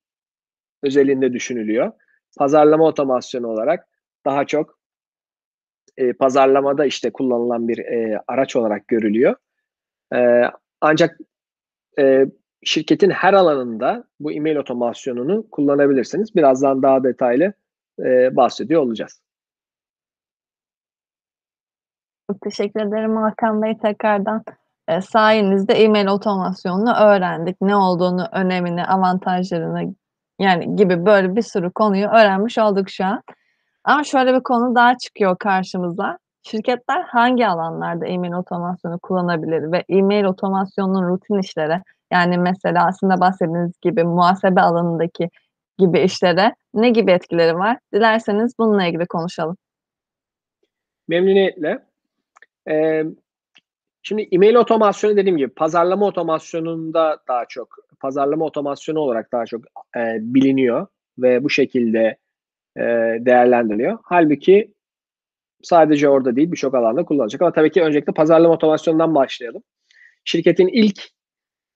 özelinde 0.82 1.32
düşünülüyor. 1.32 1.92
Pazarlama 2.38 2.84
otomasyonu 2.84 3.46
olarak 3.46 3.87
daha 4.25 4.46
çok 4.46 4.78
e, 5.96 6.12
pazarlamada 6.12 6.87
işte 6.87 7.12
kullanılan 7.12 7.68
bir 7.68 7.78
e, 7.78 8.20
araç 8.28 8.56
olarak 8.56 8.88
görülüyor. 8.88 9.34
E, 10.14 10.42
ancak 10.80 11.18
e, 11.99 12.26
şirketin 12.64 13.11
her 13.11 13.35
alanında 13.35 14.04
bu 14.20 14.32
e-mail 14.32 14.56
otomasyonunu 14.56 15.50
kullanabilirsiniz. 15.50 16.37
Birazdan 16.37 16.82
daha 16.82 17.04
detaylı 17.04 17.52
e, 17.99 18.37
bahsediyor 18.37 18.82
olacağız. 18.82 19.20
Çok 22.30 22.40
teşekkür 22.40 22.80
ederim 22.80 23.16
Hakan 23.16 23.62
Bey 23.62 23.78
tekrardan. 23.78 24.44
E, 24.88 25.00
sayenizde 25.00 25.73
e-mail 25.73 26.06
otomasyonunu 26.06 26.94
öğrendik. 26.94 27.56
Ne 27.61 27.76
olduğunu, 27.76 28.28
önemini, 28.32 28.87
avantajlarını 28.87 29.94
yani 30.38 30.76
gibi 30.76 31.06
böyle 31.06 31.37
bir 31.37 31.42
sürü 31.42 31.70
konuyu 31.70 32.06
öğrenmiş 32.06 32.58
olduk 32.58 32.90
şu 32.90 33.04
an. 33.04 33.23
Ama 33.85 34.04
şöyle 34.04 34.35
bir 34.35 34.42
konu 34.42 34.75
daha 34.75 34.99
çıkıyor 34.99 35.38
karşımıza. 35.38 36.18
Şirketler 36.42 37.02
hangi 37.02 37.47
alanlarda 37.47 38.07
e-mail 38.07 38.33
otomasyonu 38.33 38.99
kullanabilir 38.99 39.73
ve 39.73 39.85
e-mail 39.88 40.25
otomasyonunun 40.25 41.09
rutin 41.09 41.38
işlere 41.38 41.83
yani 42.12 42.38
mesela 42.38 42.87
aslında 42.87 43.21
bahsettiğiniz 43.21 43.73
gibi 43.83 44.04
muhasebe 44.04 44.61
alanındaki 44.61 45.30
gibi 45.78 46.00
işlere 46.00 46.54
ne 46.75 46.90
gibi 46.90 47.11
etkileri 47.11 47.54
var? 47.54 47.78
Dilerseniz 47.95 48.59
bununla 48.59 48.87
ilgili 48.87 49.07
konuşalım. 49.07 49.57
Memnuniyetle. 51.09 51.78
Ee, 52.71 53.04
şimdi 54.02 54.28
e-mail 54.33 54.54
otomasyonu 54.54 55.16
dediğim 55.16 55.37
gibi 55.37 55.54
pazarlama 55.54 56.07
otomasyonunda 56.07 57.18
daha 57.28 57.45
çok 57.45 57.76
pazarlama 58.00 58.45
otomasyonu 58.45 58.99
olarak 58.99 59.33
daha 59.33 59.47
çok 59.47 59.64
e, 59.97 60.16
biliniyor 60.21 60.87
ve 61.18 61.45
bu 61.45 61.50
şekilde 61.50 62.16
e, 62.76 62.83
değerlendiriliyor. 63.21 63.99
Halbuki 64.02 64.75
sadece 65.62 66.08
orada 66.08 66.36
değil 66.36 66.52
birçok 66.52 66.74
alanda 66.74 67.04
kullanılacak 67.04 67.42
ama 67.42 67.52
tabii 67.52 67.70
ki 67.70 67.82
öncelikle 67.82 68.12
pazarlama 68.12 68.54
otomasyonundan 68.54 69.14
başlayalım. 69.14 69.62
Şirketin 70.24 70.68
ilk 70.68 71.00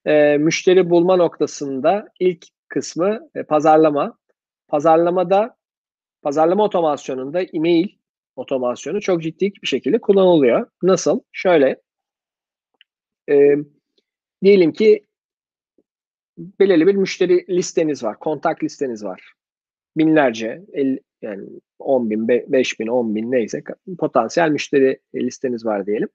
e, 0.07 0.37
müşteri 0.39 0.91
bulma 0.91 1.17
noktasında 1.17 2.09
ilk 2.21 2.47
kısmı 2.69 3.21
e, 3.35 3.43
pazarlama. 3.43 4.19
Pazarlamada 4.69 5.57
pazarlama 6.23 6.65
otomasyonunda 6.65 7.43
e-mail 7.43 7.89
otomasyonu 8.37 9.01
çok 9.01 9.23
ciddi 9.23 9.53
bir 9.63 9.67
şekilde 9.67 10.01
kullanılıyor. 10.01 10.67
Nasıl? 10.83 11.21
Şöyle 11.33 11.81
e, 13.31 13.57
diyelim 14.43 14.73
ki 14.73 15.07
belirli 16.39 16.87
bir 16.87 16.95
müşteri 16.95 17.47
listeniz 17.49 18.05
var, 18.05 18.19
kontak 18.19 18.65
listeniz 18.65 19.05
var. 19.05 19.33
Binlerce, 19.97 20.63
yani 21.23 21.49
10 21.79 22.11
bin, 22.11 22.29
5 22.29 22.81
bin, 22.81 22.87
10 22.87 23.15
bin 23.15 23.31
neyse 23.31 23.63
potansiyel 23.99 24.51
müşteri 24.51 24.99
listeniz 25.15 25.67
var 25.67 25.87
diyelim. 25.87 26.09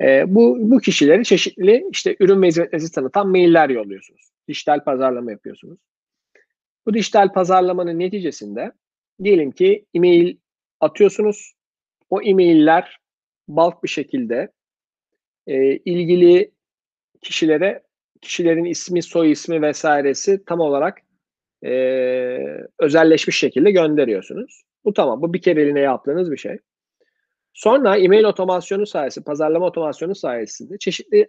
E, 0.00 0.34
bu, 0.34 0.58
bu 0.60 0.78
kişileri 0.78 1.24
çeşitli 1.24 1.86
işte 1.92 2.16
ürün 2.20 2.42
ve 2.42 2.46
hizmetlerinizi 2.46 2.92
tanıtan 2.92 3.28
mailler 3.28 3.68
yolluyorsunuz. 3.68 4.30
Dijital 4.48 4.84
pazarlama 4.84 5.30
yapıyorsunuz. 5.30 5.78
Bu 6.86 6.94
dijital 6.94 7.32
pazarlamanın 7.32 7.98
neticesinde 7.98 8.72
diyelim 9.24 9.50
ki 9.50 9.86
e-mail 9.94 10.36
atıyorsunuz. 10.80 11.54
O 12.10 12.22
e-mailler 12.22 12.98
bulk 13.48 13.82
bir 13.84 13.88
şekilde 13.88 14.52
e, 15.46 15.76
ilgili 15.76 16.50
kişilere 17.22 17.82
kişilerin 18.20 18.64
ismi, 18.64 19.02
soy 19.02 19.32
ismi 19.32 19.62
vesairesi 19.62 20.44
tam 20.44 20.60
olarak 20.60 21.02
e, 21.66 21.74
özelleşmiş 22.78 23.38
şekilde 23.38 23.70
gönderiyorsunuz. 23.70 24.62
Bu 24.84 24.92
tamam. 24.92 25.22
Bu 25.22 25.32
bir 25.32 25.42
kereliğine 25.42 25.80
yaptığınız 25.80 26.32
bir 26.32 26.36
şey. 26.36 26.58
Sonra 27.52 27.96
e-mail 27.96 28.24
otomasyonu 28.24 28.86
sayesinde, 28.86 29.24
pazarlama 29.24 29.66
otomasyonu 29.66 30.14
sayesinde 30.14 30.78
çeşitli 30.78 31.28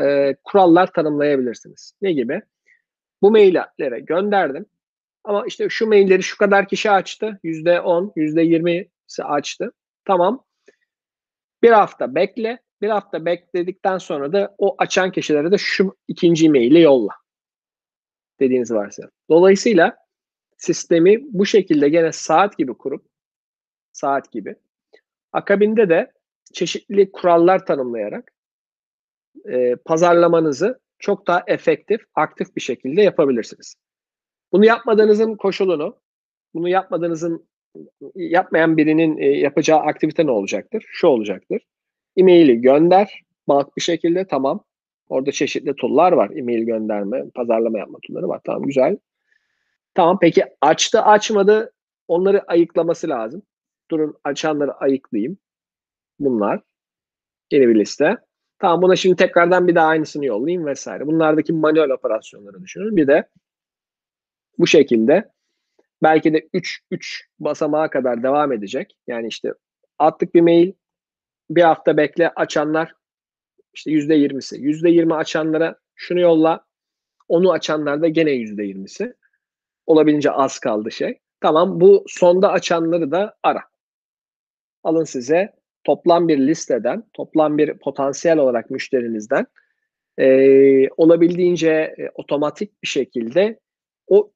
e, 0.00 0.36
kurallar 0.44 0.92
tanımlayabilirsiniz. 0.92 1.92
Ne 2.02 2.12
gibi? 2.12 2.42
Bu 3.22 3.30
maillere 3.30 4.00
gönderdim. 4.00 4.66
Ama 5.24 5.44
işte 5.46 5.68
şu 5.68 5.86
mailleri 5.86 6.22
şu 6.22 6.38
kadar 6.38 6.68
kişi 6.68 6.90
açtı. 6.90 7.40
Yüzde 7.42 7.80
on, 7.80 8.12
yüzde 8.16 8.42
yirmisi 8.42 9.24
açtı. 9.24 9.72
Tamam. 10.04 10.44
Bir 11.62 11.70
hafta 11.70 12.14
bekle. 12.14 12.58
Bir 12.82 12.88
hafta 12.88 13.24
bekledikten 13.24 13.98
sonra 13.98 14.32
da 14.32 14.54
o 14.58 14.74
açan 14.78 15.12
kişilere 15.12 15.50
de 15.52 15.58
şu 15.58 15.96
ikinci 16.08 16.48
maili 16.48 16.80
yolla. 16.80 17.12
Dediğiniz 18.40 18.70
varsa. 18.70 19.10
Dolayısıyla 19.30 19.96
sistemi 20.56 21.18
bu 21.32 21.46
şekilde 21.46 21.88
gene 21.88 22.12
saat 22.12 22.58
gibi 22.58 22.74
kurup 22.74 23.06
saat 23.92 24.32
gibi 24.32 24.56
akabinde 25.32 25.88
de 25.88 26.12
çeşitli 26.52 27.12
kurallar 27.12 27.66
tanımlayarak 27.66 28.32
e, 29.48 29.76
pazarlamanızı 29.76 30.80
çok 30.98 31.26
daha 31.26 31.42
efektif, 31.46 32.00
aktif 32.14 32.56
bir 32.56 32.60
şekilde 32.60 33.02
yapabilirsiniz. 33.02 33.74
Bunu 34.52 34.64
yapmadığınızın 34.64 35.36
koşulunu, 35.36 35.96
bunu 36.54 36.68
yapmadığınızın 36.68 37.48
yapmayan 38.14 38.76
birinin 38.76 39.18
e, 39.18 39.26
yapacağı 39.26 39.78
aktivite 39.78 40.26
ne 40.26 40.30
olacaktır? 40.30 40.84
Şu 40.88 41.06
olacaktır. 41.06 41.62
E-maili 42.16 42.60
gönder, 42.60 43.22
bank 43.48 43.76
bir 43.76 43.82
şekilde 43.82 44.26
tamam. 44.26 44.64
Orada 45.08 45.32
çeşitli 45.32 45.76
tool'lar 45.76 46.12
var. 46.12 46.30
E-mail 46.30 46.62
gönderme, 46.62 47.30
pazarlama 47.30 47.78
yapma 47.78 47.98
tool'ları 48.06 48.28
var. 48.28 48.40
Tamam 48.44 48.62
güzel. 48.62 48.96
Tamam 49.94 50.18
peki 50.20 50.44
açtı 50.60 51.02
açmadı 51.02 51.72
onları 52.08 52.42
ayıklaması 52.42 53.08
lazım. 53.08 53.42
Durun 53.90 54.14
açanları 54.24 54.72
ayıklayayım. 54.72 55.38
Bunlar. 56.20 56.60
Yeni 57.50 57.68
bir 57.68 57.74
liste. 57.74 58.16
Tamam 58.58 58.82
buna 58.82 58.96
şimdi 58.96 59.16
tekrardan 59.16 59.68
bir 59.68 59.74
daha 59.74 59.86
aynısını 59.86 60.26
yollayayım 60.26 60.66
vesaire. 60.66 61.06
Bunlardaki 61.06 61.52
manuel 61.52 61.90
operasyonları 61.90 62.62
düşünün. 62.62 62.96
Bir 62.96 63.06
de 63.06 63.28
bu 64.58 64.66
şekilde 64.66 65.30
belki 66.02 66.32
de 66.34 66.48
3 66.52 66.80
3 66.90 67.28
basamağa 67.40 67.90
kadar 67.90 68.22
devam 68.22 68.52
edecek. 68.52 68.96
Yani 69.06 69.28
işte 69.28 69.54
attık 69.98 70.34
bir 70.34 70.40
mail 70.40 70.72
bir 71.50 71.62
hafta 71.62 71.96
bekle 71.96 72.28
açanlar 72.28 72.94
işte 73.78 73.90
yüzde 73.90 74.14
yirmisi. 74.14 74.56
Yüzde 74.60 74.90
yirmi 74.90 75.14
açanlara 75.14 75.78
şunu 75.94 76.20
yolla. 76.20 76.64
Onu 77.28 77.52
açanlar 77.52 78.02
da 78.02 78.08
gene 78.08 78.30
yüzde 78.30 78.64
yirmisi. 78.64 79.14
Olabildiğince 79.86 80.30
az 80.30 80.58
kaldı 80.58 80.90
şey. 80.90 81.18
Tamam 81.40 81.80
bu 81.80 82.04
sonda 82.08 82.52
açanları 82.52 83.10
da 83.10 83.36
ara. 83.42 83.62
Alın 84.82 85.04
size 85.04 85.52
toplam 85.84 86.28
bir 86.28 86.38
listeden, 86.38 87.04
toplam 87.12 87.58
bir 87.58 87.78
potansiyel 87.78 88.38
olarak 88.38 88.70
müşterinizden 88.70 89.46
e, 90.18 90.88
olabildiğince 90.88 91.70
e, 91.70 92.10
otomatik 92.14 92.82
bir 92.82 92.88
şekilde 92.88 93.60
o 94.06 94.32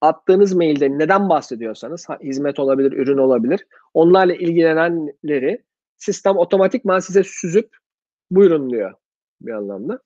attığınız 0.00 0.54
mailde 0.54 0.98
neden 0.98 1.28
bahsediyorsanız, 1.28 2.06
hizmet 2.22 2.58
olabilir, 2.58 2.92
ürün 2.92 3.18
olabilir, 3.18 3.66
onlarla 3.94 4.34
ilgilenenleri 4.34 5.64
sistem 5.96 6.36
otomatikman 6.36 7.00
size 7.00 7.22
süzüp 7.24 7.81
buyurun 8.34 8.70
diyor 8.70 8.94
bir 9.40 9.52
anlamda. 9.52 9.98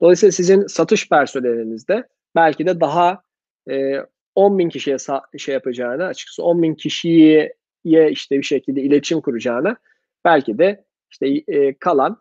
Dolayısıyla 0.00 0.32
sizin 0.32 0.66
satış 0.66 1.08
personelinizde 1.08 2.08
belki 2.34 2.66
de 2.66 2.80
daha 2.80 3.22
e, 3.70 3.96
10 4.34 4.58
bin 4.58 4.68
kişiye 4.68 4.96
şey 5.38 5.54
yapacağına, 5.54 6.06
açıkçası 6.06 6.44
10 6.44 6.62
bin 6.62 6.74
kişiye 6.74 7.54
işte 7.84 8.38
bir 8.38 8.42
şekilde 8.42 8.82
iletişim 8.82 9.20
kuracağına 9.20 9.76
belki 10.24 10.58
de 10.58 10.84
işte 11.10 11.26
e, 11.28 11.78
kalan 11.78 12.18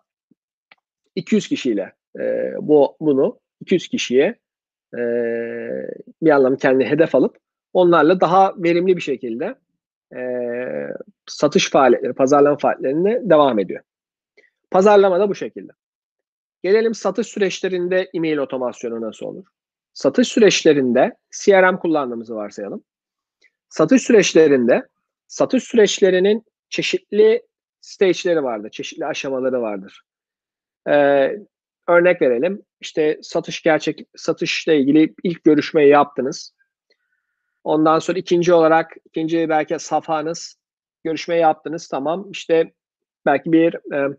200 1.16 1.48
kişiyle 1.48 1.94
e, 2.20 2.54
bu 2.62 2.98
bunu 3.00 3.40
200 3.62 3.88
kişiye 3.88 4.36
e, 4.98 5.02
bir 6.22 6.30
anlamda 6.30 6.58
kendi 6.58 6.86
hedef 6.86 7.16
alıp 7.16 7.38
onlarla 7.74 8.22
daha 8.22 8.54
verimli 8.58 8.98
bir 8.98 9.02
şekilde 9.02 9.56
e, 10.16 10.20
satış 11.28 11.70
faaliyetleri, 11.70 12.14
pazarlama 12.14 12.58
faaliyetlerine 12.58 13.30
devam 13.30 13.60
ediyor. 13.60 13.82
Pazarlama 14.72 15.20
da 15.20 15.30
bu 15.30 15.36
şekilde. 15.36 15.72
Gelelim 16.64 16.94
satış 16.94 17.28
süreçlerinde 17.28 18.10
e-mail 18.14 18.38
otomasyonu 18.38 19.02
nasıl 19.02 19.26
olur? 19.26 19.46
Satış 19.94 20.28
süreçlerinde 20.28 21.18
CRM 21.32 21.78
kullandığımızı 21.78 22.36
varsayalım. 22.36 22.84
Satış 23.70 24.04
süreçlerinde 24.04 24.88
satış 25.28 25.64
süreçlerinin 25.64 26.46
çeşitli 26.70 27.44
stage'leri 27.82 28.44
vardır, 28.44 28.70
çeşitli 28.70 29.06
aşamaları 29.06 29.62
vardır. 29.62 30.02
Ee, 30.90 31.36
örnek 31.88 32.22
verelim. 32.22 32.62
İşte 32.82 33.20
satış 33.22 33.62
gerçek 33.62 34.08
satışla 34.16 34.74
ilgili 34.74 35.14
ilk 35.24 35.44
görüşmeyi 35.44 35.90
yaptınız. 35.90 36.54
Ondan 37.64 38.00
sonra 38.00 38.20
ikinci 38.20 38.54
olarak 38.54 38.96
ikinci 39.06 39.50
belki 39.50 39.80
safhanız 39.80 40.56
görüşmeyi 41.04 41.42
yaptınız. 41.42 41.88
Tamam. 41.88 42.32
İşte 42.32 42.74
belki 43.26 43.52
bir 43.52 43.94
e, 43.94 44.18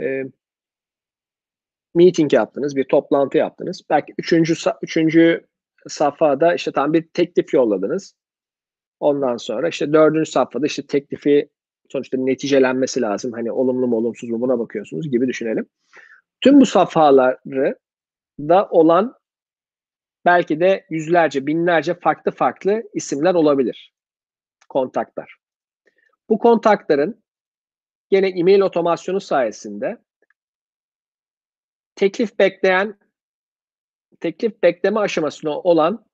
e, 0.00 0.24
meeting 1.94 2.32
yaptınız, 2.32 2.76
bir 2.76 2.84
toplantı 2.84 3.38
yaptınız. 3.38 3.82
Belki 3.90 4.14
üçüncü 4.18 4.54
üçüncü 4.82 5.46
safhada 5.88 6.54
işte 6.54 6.72
tam 6.72 6.92
bir 6.92 7.08
teklif 7.08 7.54
yolladınız. 7.54 8.14
Ondan 9.00 9.36
sonra 9.36 9.68
işte 9.68 9.92
dördüncü 9.92 10.30
safhada 10.30 10.66
işte 10.66 10.86
teklifi 10.86 11.48
sonuçta 11.88 12.18
neticelenmesi 12.18 13.00
lazım. 13.00 13.32
Hani 13.32 13.52
olumlu 13.52 13.86
mu 13.86 13.96
olumsuz 13.96 14.30
mu 14.30 14.40
buna 14.40 14.58
bakıyorsunuz 14.58 15.10
gibi 15.10 15.28
düşünelim. 15.28 15.66
Tüm 16.40 16.60
bu 16.60 16.66
safhaları 16.66 17.78
da 18.40 18.68
olan 18.70 19.14
belki 20.24 20.60
de 20.60 20.86
yüzlerce, 20.90 21.46
binlerce 21.46 21.94
farklı 21.94 22.30
farklı 22.30 22.82
isimler 22.94 23.34
olabilir. 23.34 23.94
Kontaklar. 24.68 25.36
Bu 26.28 26.38
kontakların 26.38 27.23
gene 28.14 28.28
e-mail 28.28 28.60
otomasyonu 28.60 29.20
sayesinde 29.20 29.98
teklif 31.94 32.38
bekleyen 32.38 32.98
teklif 34.20 34.62
bekleme 34.62 35.00
aşamasında 35.00 35.50
olan 35.60 36.06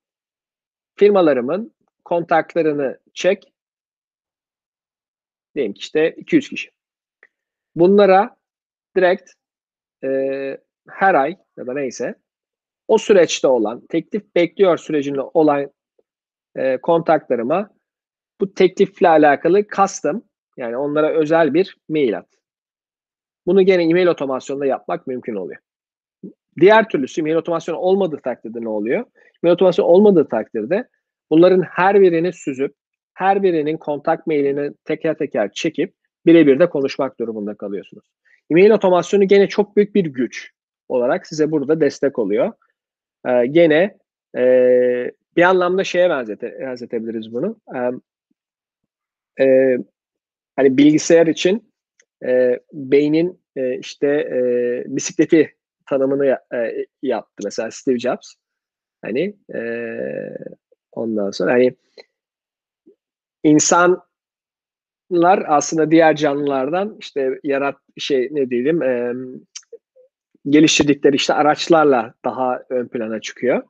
firmalarımın 0.95 1.75
kontaklarını 2.05 2.99
çek. 3.13 3.53
Diyelim 5.55 5.73
ki 5.73 5.79
işte 5.79 6.15
200 6.17 6.49
kişi. 6.49 6.71
Bunlara 7.75 8.37
direkt 8.97 9.31
e, 10.03 10.09
her 10.89 11.15
ay 11.15 11.37
ya 11.57 11.67
da 11.67 11.73
neyse 11.73 12.15
o 12.87 12.97
süreçte 12.97 13.47
olan 13.47 13.87
teklif 13.87 14.35
bekliyor 14.35 14.77
sürecinde 14.77 15.21
olan 15.21 15.71
e, 16.55 16.77
kontaklarıma 16.77 17.69
bu 18.39 18.53
teklifle 18.53 19.09
alakalı 19.09 19.67
custom 19.67 20.30
yani 20.57 20.77
onlara 20.77 21.09
özel 21.09 21.53
bir 21.53 21.77
mail 21.89 22.17
at. 22.17 22.27
Bunu 23.45 23.61
gene 23.61 23.83
e-mail 23.83 24.65
yapmak 24.65 25.07
mümkün 25.07 25.35
oluyor. 25.35 25.61
Diğer 26.59 26.89
türlüsü 26.89 27.21
e-mail 27.21 27.35
otomasyonu 27.35 27.77
olmadığı 27.77 28.17
takdirde 28.17 28.61
ne 28.61 28.69
oluyor? 28.69 29.05
E-mail 29.43 29.53
otomasyon 29.53 29.85
olmadığı 29.85 30.27
takdirde 30.27 30.87
bunların 31.29 31.61
her 31.61 32.01
birini 32.01 32.33
süzüp 32.33 32.75
her 33.13 33.43
birinin 33.43 33.77
kontak 33.77 34.27
mailini 34.27 34.73
teker 34.85 35.17
teker 35.17 35.51
çekip 35.53 35.93
birebir 36.25 36.59
de 36.59 36.69
konuşmak 36.69 37.19
durumunda 37.19 37.55
kalıyorsunuz. 37.55 38.05
E-mail 38.49 38.71
otomasyonu 38.71 39.23
gene 39.23 39.47
çok 39.47 39.75
büyük 39.75 39.95
bir 39.95 40.05
güç 40.05 40.51
olarak 40.89 41.27
size 41.27 41.51
burada 41.51 41.81
destek 41.81 42.19
oluyor. 42.19 42.51
Ee, 43.27 43.45
gene 43.45 43.97
e, 44.37 45.11
bir 45.37 45.43
anlamda 45.43 45.83
şeye 45.83 46.09
benzete, 46.09 46.59
benzetebiliriz 46.59 47.33
bunu. 47.33 47.59
Ee, 47.75 47.91
e, 49.43 49.77
hani 50.61 50.77
bilgisayar 50.77 51.27
için 51.27 51.73
e, 52.25 52.59
beynin 52.73 53.41
e, 53.55 53.79
işte 53.79 54.07
e, 54.07 54.39
bisikleti 54.85 55.55
tanımını 55.85 56.25
e, 56.53 56.85
yaptı 57.01 57.41
mesela 57.43 57.71
Steve 57.71 57.99
Jobs. 57.99 58.33
Hani 59.01 59.35
e, 59.55 59.61
ondan 60.91 61.31
sonra 61.31 61.51
hani 61.51 61.75
insanlar 63.43 64.01
aslında 65.47 65.91
diğer 65.91 66.15
canlılardan 66.15 66.97
işte 66.99 67.39
yarat 67.43 67.75
şey 67.97 68.29
ne 68.31 68.49
diyelim 68.49 68.81
e, 68.81 69.13
geliştirdikleri 70.49 71.15
işte 71.15 71.33
araçlarla 71.33 72.13
daha 72.25 72.63
ön 72.69 72.87
plana 72.87 73.21
çıkıyor 73.21 73.63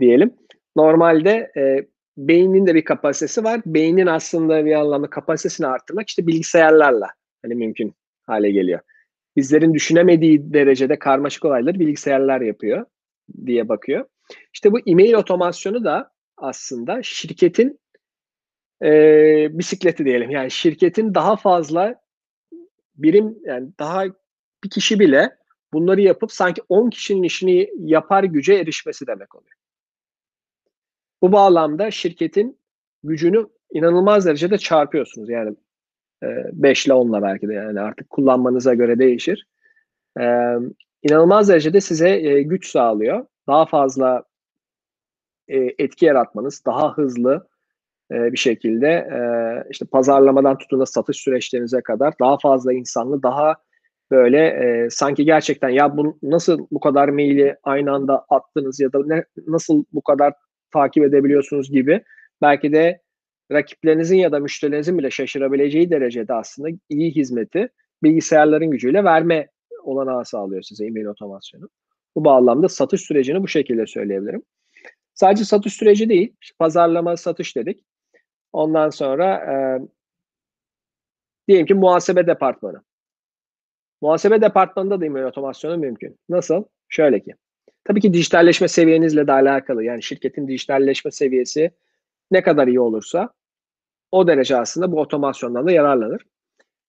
diyelim. 0.00 0.34
Normalde 0.76 1.52
e, 1.56 1.86
beynin 2.18 2.66
de 2.66 2.74
bir 2.74 2.84
kapasitesi 2.84 3.44
var. 3.44 3.60
Beynin 3.66 4.06
aslında 4.06 4.64
bir 4.64 4.72
anlamda 4.72 5.10
kapasitesini 5.10 5.66
arttırmak 5.66 6.08
işte 6.08 6.26
bilgisayarlarla 6.26 7.08
hani 7.42 7.54
mümkün 7.54 7.94
hale 8.26 8.50
geliyor. 8.50 8.80
Bizlerin 9.36 9.74
düşünemediği 9.74 10.52
derecede 10.52 10.98
karmaşık 10.98 11.44
olayları 11.44 11.80
bilgisayarlar 11.80 12.40
yapıyor 12.40 12.86
diye 13.46 13.68
bakıyor. 13.68 14.04
İşte 14.54 14.72
bu 14.72 14.78
e-mail 14.86 15.14
otomasyonu 15.14 15.84
da 15.84 16.12
aslında 16.36 17.02
şirketin 17.02 17.80
e, 18.82 18.88
bisikleti 19.58 20.04
diyelim. 20.04 20.30
Yani 20.30 20.50
şirketin 20.50 21.14
daha 21.14 21.36
fazla 21.36 22.00
birim 22.96 23.38
yani 23.44 23.68
daha 23.78 24.04
bir 24.64 24.70
kişi 24.70 25.00
bile 25.00 25.30
bunları 25.72 26.00
yapıp 26.00 26.32
sanki 26.32 26.62
10 26.68 26.90
kişinin 26.90 27.22
işini 27.22 27.70
yapar 27.78 28.24
güce 28.24 28.54
erişmesi 28.54 29.06
demek 29.06 29.34
oluyor. 29.34 29.57
Bu 31.22 31.32
bağlamda 31.32 31.90
şirketin 31.90 32.58
gücünü 33.02 33.46
inanılmaz 33.72 34.26
derecede 34.26 34.58
çarpıyorsunuz. 34.58 35.28
Yani 35.28 35.56
5 36.22 36.86
ile 36.86 36.94
10'la 36.94 37.22
belki 37.22 37.48
de 37.48 37.54
yani 37.54 37.80
artık 37.80 38.10
kullanmanıza 38.10 38.74
göre 38.74 38.98
değişir. 38.98 39.46
E, 40.20 40.24
inanılmaz 41.02 41.48
derecede 41.48 41.80
size 41.80 42.08
e, 42.08 42.42
güç 42.42 42.70
sağlıyor. 42.70 43.26
Daha 43.46 43.66
fazla 43.66 44.22
e, 45.48 45.56
etki 45.78 46.06
yaratmanız, 46.06 46.62
daha 46.66 46.96
hızlı 46.96 47.48
bir 48.10 48.38
şekilde 48.38 49.08
işte 49.70 49.86
pazarlamadan 49.86 50.58
tutun 50.58 50.80
da 50.80 50.86
satış 50.86 51.16
süreçlerinize 51.16 51.80
kadar 51.80 52.14
daha 52.20 52.38
fazla 52.38 52.72
insanlı, 52.72 53.22
daha 53.22 53.56
böyle 54.10 54.88
sanki 54.90 55.24
gerçekten 55.24 55.68
ya 55.68 55.96
bu 55.96 56.18
nasıl 56.22 56.66
bu 56.70 56.80
kadar 56.80 57.08
maili 57.08 57.56
aynı 57.62 57.92
anda 57.92 58.24
attınız 58.28 58.80
ya 58.80 58.92
da 58.92 58.98
ne, 59.06 59.24
nasıl 59.46 59.84
bu 59.92 60.02
kadar 60.02 60.32
takip 60.72 61.04
edebiliyorsunuz 61.04 61.70
gibi 61.70 62.04
belki 62.42 62.72
de 62.72 63.00
rakiplerinizin 63.52 64.16
ya 64.16 64.32
da 64.32 64.40
müşterilerinizin 64.40 64.98
bile 64.98 65.10
şaşırabileceği 65.10 65.90
derecede 65.90 66.34
aslında 66.34 66.68
iyi 66.88 67.14
hizmeti 67.14 67.68
bilgisayarların 68.02 68.70
gücüyle 68.70 69.04
verme 69.04 69.48
olanağı 69.82 70.24
sağlıyor 70.24 70.62
size 70.62 70.86
e-mail 70.86 71.06
otomasyonu. 71.06 71.68
Bu 72.16 72.24
bağlamda 72.24 72.68
satış 72.68 73.00
sürecini 73.00 73.42
bu 73.42 73.48
şekilde 73.48 73.86
söyleyebilirim. 73.86 74.42
Sadece 75.14 75.44
satış 75.44 75.72
süreci 75.72 76.08
değil, 76.08 76.34
pazarlama, 76.58 77.16
satış 77.16 77.56
dedik. 77.56 77.84
Ondan 78.52 78.90
sonra 78.90 79.34
e, 79.34 79.54
diyelim 81.48 81.66
ki 81.66 81.74
muhasebe 81.74 82.26
departmanı. 82.26 82.82
Muhasebe 84.00 84.40
departmanında 84.40 85.00
da 85.00 85.06
e-mail 85.06 85.24
otomasyonu 85.24 85.78
mümkün. 85.78 86.18
Nasıl? 86.28 86.64
Şöyle 86.88 87.20
ki. 87.20 87.34
Tabii 87.88 88.00
ki 88.00 88.14
dijitalleşme 88.14 88.68
seviyenizle 88.68 89.26
de 89.26 89.32
alakalı. 89.32 89.84
Yani 89.84 90.02
şirketin 90.02 90.48
dijitalleşme 90.48 91.10
seviyesi 91.10 91.70
ne 92.30 92.42
kadar 92.42 92.66
iyi 92.66 92.80
olursa 92.80 93.30
o 94.12 94.28
derece 94.28 94.56
aslında 94.56 94.92
bu 94.92 95.00
otomasyondan 95.00 95.66
da 95.66 95.72
yararlanır. 95.72 96.22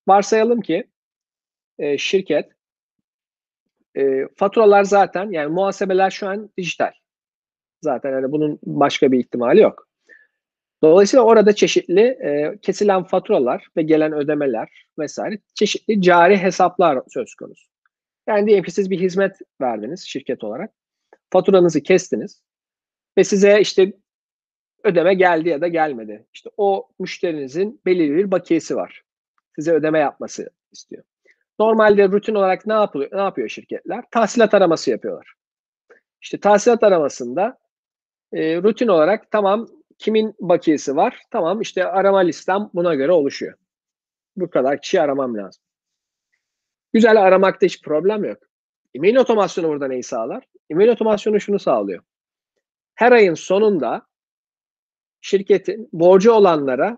Varsayalım 0.08 0.62
ki 0.62 0.84
e, 1.80 1.98
şirket 1.98 2.52
e, 3.98 4.28
faturalar 4.36 4.84
zaten 4.84 5.32
yani 5.32 5.48
muhasebeler 5.48 6.10
şu 6.10 6.28
an 6.28 6.50
dijital. 6.58 6.92
Zaten 7.82 8.14
hani 8.14 8.32
bunun 8.32 8.60
başka 8.64 9.12
bir 9.12 9.20
ihtimali 9.20 9.62
yok. 9.62 9.88
Dolayısıyla 10.84 11.24
orada 11.24 11.56
çeşitli 11.56 12.02
e, 12.02 12.58
kesilen 12.62 13.04
faturalar 13.04 13.68
ve 13.78 13.82
gelen 13.82 14.14
ödemeler 14.14 14.86
vesaire 15.00 15.40
çeşitli 15.54 16.02
cari 16.02 16.38
hesaplar 16.38 17.02
söz 17.08 17.36
konusu. 17.36 17.70
Yani 18.28 18.48
diyelim 18.48 18.64
ki 18.64 18.72
siz 18.72 18.92
bir 18.92 19.00
hizmet 19.00 19.36
verdiniz 19.62 20.04
şirket 20.08 20.44
olarak. 20.44 20.79
Faturanızı 21.30 21.84
kestiniz 21.84 22.42
ve 23.18 23.24
size 23.24 23.60
işte 23.62 23.94
ödeme 24.84 25.14
geldi 25.14 25.50
ya 25.50 25.62
da 25.62 25.68
gelmedi. 25.68 26.28
İşte 26.34 26.50
o 26.58 26.90
müşterinizin 27.00 27.82
belirli 27.86 28.16
bir 28.16 28.32
bakiyesi 28.32 28.76
var. 28.76 29.04
Size 29.56 29.72
ödeme 29.74 30.00
yapması 30.00 30.50
istiyor. 30.72 31.04
Normalde 31.60 32.10
rutin 32.10 32.36
olarak 32.36 32.66
ne 32.66 32.74
yapıyor? 32.74 33.10
Ne 33.12 33.22
yapıyor 33.22 33.50
şirketler? 33.50 34.04
Tahsilat 34.12 34.54
araması 34.54 34.90
yapıyorlar. 34.90 35.34
İşte 36.22 36.40
tahsilat 36.40 36.84
aramasında 36.84 37.58
e, 38.34 38.62
rutin 38.62 38.88
olarak 38.88 39.32
tamam 39.32 39.68
kimin 39.98 40.36
bakiyesi 40.40 40.96
var? 40.96 41.22
Tamam 41.32 41.62
işte 41.62 41.86
arama 41.86 42.20
listem 42.20 42.70
buna 42.74 42.96
göre 42.96 43.12
oluşuyor. 43.12 43.54
Bu 44.36 44.50
kadar 44.50 44.82
kişi 44.82 45.02
aramam 45.02 45.38
lazım. 45.38 45.64
Güzel 46.94 47.22
aramakta 47.22 47.66
hiç 47.66 47.82
problem 47.82 48.24
yok. 48.24 48.49
E-mail 48.96 49.16
otomasyonu 49.16 49.68
burada 49.68 49.88
neyi 49.88 50.04
sağlar? 50.04 50.44
E-mail 50.70 50.90
otomasyonu 50.90 51.40
şunu 51.40 51.60
sağlıyor. 51.60 52.04
Her 52.96 53.12
ayın 53.12 53.34
sonunda 53.34 54.08
şirketin 55.22 55.90
borcu 55.94 56.32
olanlara 56.32 56.98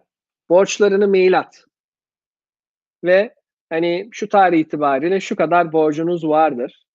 borçlarını 0.49 1.07
mail 1.07 1.39
at. 1.39 1.65
Ve 3.03 3.35
hani 3.69 4.09
şu 4.11 4.29
tarih 4.29 4.59
itibariyle 4.59 5.19
şu 5.19 5.35
kadar 5.35 5.73
borcunuz 5.73 6.27
vardır 6.27 6.85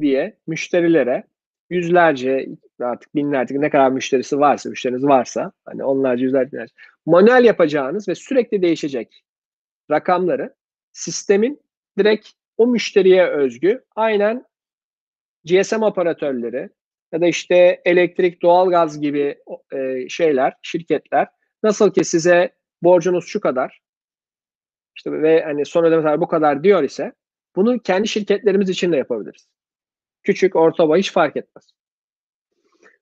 diye 0.00 0.38
müşterilere 0.46 1.24
yüzlerce 1.70 2.48
artık 2.80 3.14
binlerce 3.14 3.60
ne 3.60 3.70
kadar 3.70 3.90
müşterisi 3.90 4.38
varsa 4.38 4.70
müşteriniz 4.70 5.04
varsa 5.04 5.52
hani 5.64 5.84
onlarca 5.84 6.24
yüzlerce 6.24 6.52
binlerce 6.52 6.74
manuel 7.06 7.44
yapacağınız 7.44 8.08
ve 8.08 8.14
sürekli 8.14 8.62
değişecek 8.62 9.24
rakamları 9.90 10.54
sistemin 10.92 11.62
direkt 11.98 12.28
o 12.56 12.66
müşteriye 12.66 13.26
özgü 13.26 13.84
aynen 13.96 14.44
GSM 15.44 15.82
operatörleri 15.82 16.68
ya 17.12 17.20
da 17.20 17.26
işte 17.26 17.82
elektrik, 17.84 18.42
doğalgaz 18.42 19.00
gibi 19.00 19.38
e, 19.72 20.08
şeyler, 20.08 20.54
şirketler 20.62 21.28
nasıl 21.62 21.92
ki 21.92 22.04
size 22.04 22.54
borcunuz 22.82 23.26
şu 23.26 23.40
kadar 23.40 23.80
işte 24.96 25.12
ve 25.12 25.42
hani 25.42 25.66
son 25.66 25.84
ödeme 25.84 26.20
bu 26.20 26.28
kadar 26.28 26.64
diyor 26.64 26.82
ise 26.82 27.12
bunu 27.56 27.78
kendi 27.78 28.08
şirketlerimiz 28.08 28.68
için 28.68 28.92
de 28.92 28.96
yapabiliriz. 28.96 29.48
Küçük, 30.22 30.56
orta 30.56 30.88
boy 30.88 30.98
hiç 30.98 31.12
fark 31.12 31.36
etmez. 31.36 31.70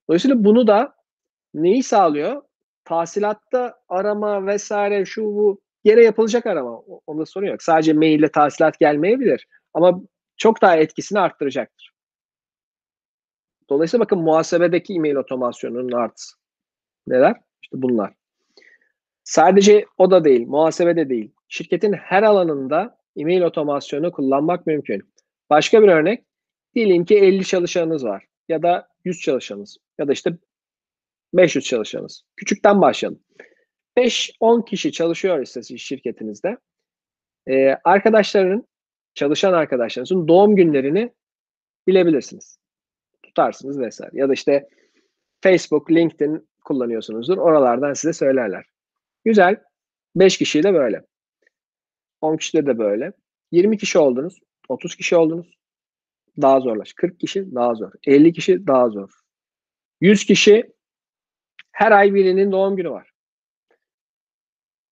Dolayısıyla 0.09 0.45
bunu 0.45 0.67
da 0.67 0.95
neyi 1.55 1.83
sağlıyor? 1.83 2.43
Tahsilatta 2.85 3.81
arama 3.89 4.47
vesaire 4.47 5.05
şu 5.05 5.25
bu 5.25 5.62
yere 5.85 6.05
yapılacak 6.05 6.47
arama. 6.47 6.79
Onda 7.07 7.27
sorun 7.27 7.47
yok. 7.47 7.63
Sadece 7.63 7.93
maille 7.93 8.29
tahsilat 8.29 8.79
gelmeyebilir. 8.79 9.49
Ama 9.75 10.01
çok 10.37 10.63
daha 10.63 10.77
etkisini 10.77 11.21
arttıracaktır. 11.21 11.93
Dolayısıyla 13.71 14.05
bakın 14.05 14.19
muhasebedeki 14.19 14.95
e-mail 14.95 15.15
otomasyonunun 15.15 15.93
artısı. 15.93 16.37
Neler? 17.07 17.37
İşte 17.63 17.83
bunlar. 17.83 18.15
Sadece 19.25 19.87
o 19.99 20.11
da 20.11 20.25
değil, 20.25 20.47
muhasebede 20.47 21.09
değil. 21.09 21.33
Şirketin 21.49 21.93
her 21.93 22.23
alanında 22.23 22.99
e-mail 23.17 23.43
otomasyonu 23.43 24.13
kullanmak 24.13 24.67
mümkün. 24.67 25.13
Başka 25.51 25.83
bir 25.83 25.89
örnek, 25.89 26.25
diyelim 26.75 27.05
ki 27.05 27.19
50 27.19 27.45
çalışanınız 27.45 28.05
var 28.05 28.27
ya 28.49 28.63
da 28.63 28.89
100 29.05 29.21
çalışanınız 29.21 29.77
ya 29.99 30.09
da 30.09 30.13
işte 30.13 30.31
500 31.35 31.65
çalışanınız. 31.65 32.25
Küçükten 32.37 32.81
başlayalım. 32.81 33.21
5-10 33.97 34.65
kişi 34.65 34.93
çalışıyor 34.93 35.41
ise 35.41 35.79
şirketinizde 35.79 36.59
e, 37.49 37.77
arkadaşların, 37.85 38.67
çalışan 39.15 39.53
arkadaşlarınızın 39.53 40.29
doğum 40.29 40.57
günlerini 40.57 41.13
bilebilirsiniz 41.87 42.59
tutarsınız 43.23 43.79
vesaire. 43.79 44.11
Ya 44.15 44.29
da 44.29 44.33
işte 44.33 44.69
Facebook, 45.43 45.91
LinkedIn 45.91 46.49
kullanıyorsunuzdur. 46.65 47.39
Oralardan 47.39 47.93
size 47.93 48.13
söylerler. 48.13 48.65
Güzel. 49.25 49.57
5 50.17 50.39
kişiyle 50.39 50.75
böyle. 50.75 51.03
10 52.21 52.37
kişide 52.37 52.67
de 52.67 52.79
böyle. 52.79 53.13
20 53.51 53.79
kişi 53.79 53.99
oldunuz. 53.99 54.39
30 54.69 54.97
kişi 54.97 55.17
oldunuz. 55.17 55.59
Daha 56.41 56.61
zorlaş. 56.61 56.93
40 56.93 57.21
kişi 57.21 57.55
daha 57.55 57.75
zor. 57.75 57.93
50 58.07 58.33
kişi 58.33 58.67
daha 58.67 58.89
zor. 58.89 59.11
100 60.01 60.25
kişi 60.25 60.73
her 61.73 61.93
ay 61.93 62.15
birinin 62.15 62.53
doğum 62.53 62.77
günü 62.77 62.91
var. 62.91 63.12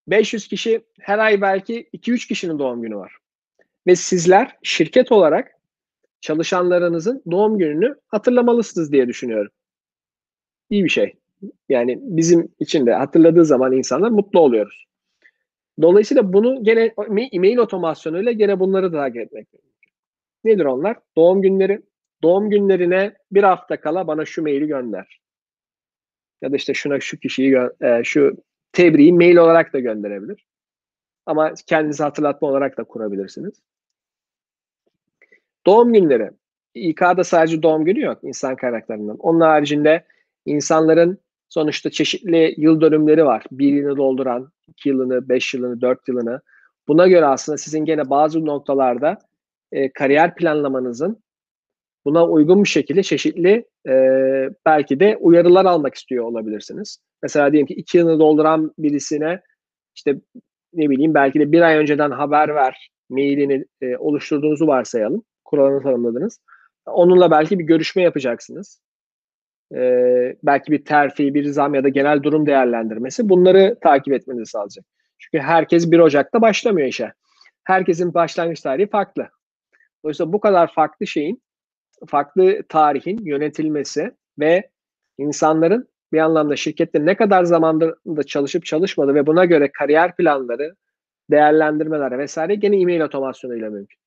500 0.06 0.48
kişi 0.48 0.80
her 1.00 1.18
ay 1.18 1.40
belki 1.40 1.88
2-3 1.92 2.28
kişinin 2.28 2.58
doğum 2.58 2.82
günü 2.82 2.96
var. 2.96 3.16
Ve 3.86 3.96
sizler 3.96 4.56
şirket 4.62 5.12
olarak 5.12 5.52
çalışanlarınızın 6.20 7.22
doğum 7.30 7.58
gününü 7.58 7.94
hatırlamalısınız 8.06 8.92
diye 8.92 9.08
düşünüyorum. 9.08 9.52
İyi 10.70 10.84
bir 10.84 10.88
şey. 10.88 11.14
Yani 11.68 11.98
bizim 12.02 12.54
için 12.58 12.86
de 12.86 12.94
hatırladığı 12.94 13.44
zaman 13.44 13.72
insanlar 13.72 14.10
mutlu 14.10 14.40
oluyoruz. 14.40 14.86
Dolayısıyla 15.82 16.32
bunu 16.32 16.64
gene 16.64 16.94
e-mail 17.32 17.58
otomasyonuyla 17.58 18.32
gene 18.32 18.60
bunları 18.60 18.92
takip 18.92 19.22
etmek. 19.22 19.48
Nedir 20.44 20.64
onlar? 20.64 20.96
Doğum 21.16 21.42
günleri. 21.42 21.82
Doğum 22.22 22.50
günlerine 22.50 23.14
bir 23.32 23.42
hafta 23.42 23.80
kala 23.80 24.06
bana 24.06 24.24
şu 24.24 24.42
maili 24.42 24.66
gönder. 24.66 25.20
Ya 26.42 26.52
da 26.52 26.56
işte 26.56 26.74
şuna 26.74 27.00
şu 27.00 27.18
kişiyi 27.18 27.58
e, 27.80 28.04
şu 28.04 28.36
tebriği 28.72 29.12
mail 29.12 29.36
olarak 29.36 29.72
da 29.72 29.78
gönderebilir. 29.80 30.46
Ama 31.26 31.54
kendinizi 31.66 32.02
hatırlatma 32.02 32.48
olarak 32.48 32.78
da 32.78 32.84
kurabilirsiniz. 32.84 33.62
Doğum 35.66 35.92
günleri. 35.92 36.30
İK'da 36.74 37.24
sadece 37.24 37.62
doğum 37.62 37.84
günü 37.84 38.00
yok 38.00 38.18
insan 38.22 38.56
kaynaklarından. 38.56 39.16
Onun 39.16 39.40
haricinde 39.40 40.04
insanların 40.46 41.18
sonuçta 41.48 41.90
çeşitli 41.90 42.54
yıl 42.56 42.80
dönümleri 42.80 43.24
var. 43.24 43.44
Bir 43.52 43.72
yılını 43.72 43.96
dolduran, 43.96 44.52
iki 44.68 44.88
yılını, 44.88 45.28
beş 45.28 45.54
yılını, 45.54 45.80
dört 45.80 46.08
yılını. 46.08 46.40
Buna 46.88 47.08
göre 47.08 47.26
aslında 47.26 47.58
sizin 47.58 47.84
gene 47.84 48.10
bazı 48.10 48.46
noktalarda 48.46 49.18
e, 49.72 49.92
kariyer 49.92 50.34
planlamanızın 50.34 51.22
buna 52.04 52.26
uygun 52.26 52.64
bir 52.64 52.68
şekilde 52.68 53.02
çeşitli 53.02 53.64
e, 53.88 53.94
belki 54.66 55.00
de 55.00 55.16
uyarılar 55.16 55.64
almak 55.64 55.94
istiyor 55.94 56.24
olabilirsiniz. 56.24 56.98
Mesela 57.22 57.52
diyelim 57.52 57.66
ki 57.66 57.74
iki 57.74 57.98
yılını 57.98 58.18
dolduran 58.18 58.74
birisine 58.78 59.40
işte 59.96 60.14
ne 60.72 60.90
bileyim 60.90 61.14
belki 61.14 61.40
de 61.40 61.52
bir 61.52 61.62
ay 61.62 61.76
önceden 61.76 62.10
haber 62.10 62.54
ver 62.54 62.90
mailini 63.08 63.64
e, 63.80 63.96
oluşturduğunuzu 63.96 64.66
varsayalım. 64.66 65.22
Kuralını 65.44 65.82
tanımladınız. 65.82 66.40
Onunla 66.86 67.30
belki 67.30 67.58
bir 67.58 67.64
görüşme 67.64 68.02
yapacaksınız. 68.02 68.80
Ee, 69.74 70.36
belki 70.42 70.72
bir 70.72 70.84
terfi, 70.84 71.34
bir 71.34 71.44
zam 71.44 71.74
ya 71.74 71.84
da 71.84 71.88
genel 71.88 72.22
durum 72.22 72.46
değerlendirmesi 72.46 73.28
bunları 73.28 73.76
takip 73.82 74.14
etmenizi 74.14 74.46
sağlayacak. 74.46 74.84
Çünkü 75.18 75.38
herkes 75.44 75.90
1 75.90 75.98
Ocak'ta 75.98 76.40
başlamıyor 76.40 76.88
işe. 76.88 77.12
Herkesin 77.64 78.14
başlangıç 78.14 78.60
tarihi 78.60 78.90
farklı. 78.90 79.28
Dolayısıyla 80.04 80.32
bu 80.32 80.40
kadar 80.40 80.72
farklı 80.72 81.06
şeyin, 81.06 81.42
farklı 82.06 82.62
tarihin 82.68 83.18
yönetilmesi 83.24 84.12
ve 84.38 84.70
insanların 85.18 85.88
bir 86.12 86.18
anlamda 86.18 86.56
şirkette 86.56 87.06
ne 87.06 87.16
kadar 87.16 87.44
zamandır 87.44 87.94
da 88.06 88.22
çalışıp 88.22 88.64
çalışmadı 88.64 89.14
ve 89.14 89.26
buna 89.26 89.44
göre 89.44 89.72
kariyer 89.72 90.16
planları, 90.16 90.74
değerlendirmeler 91.30 92.18
vesaire 92.18 92.54
gene 92.54 92.80
e-mail 92.80 93.00
otomasyonuyla 93.00 93.70
mümkün. 93.70 93.98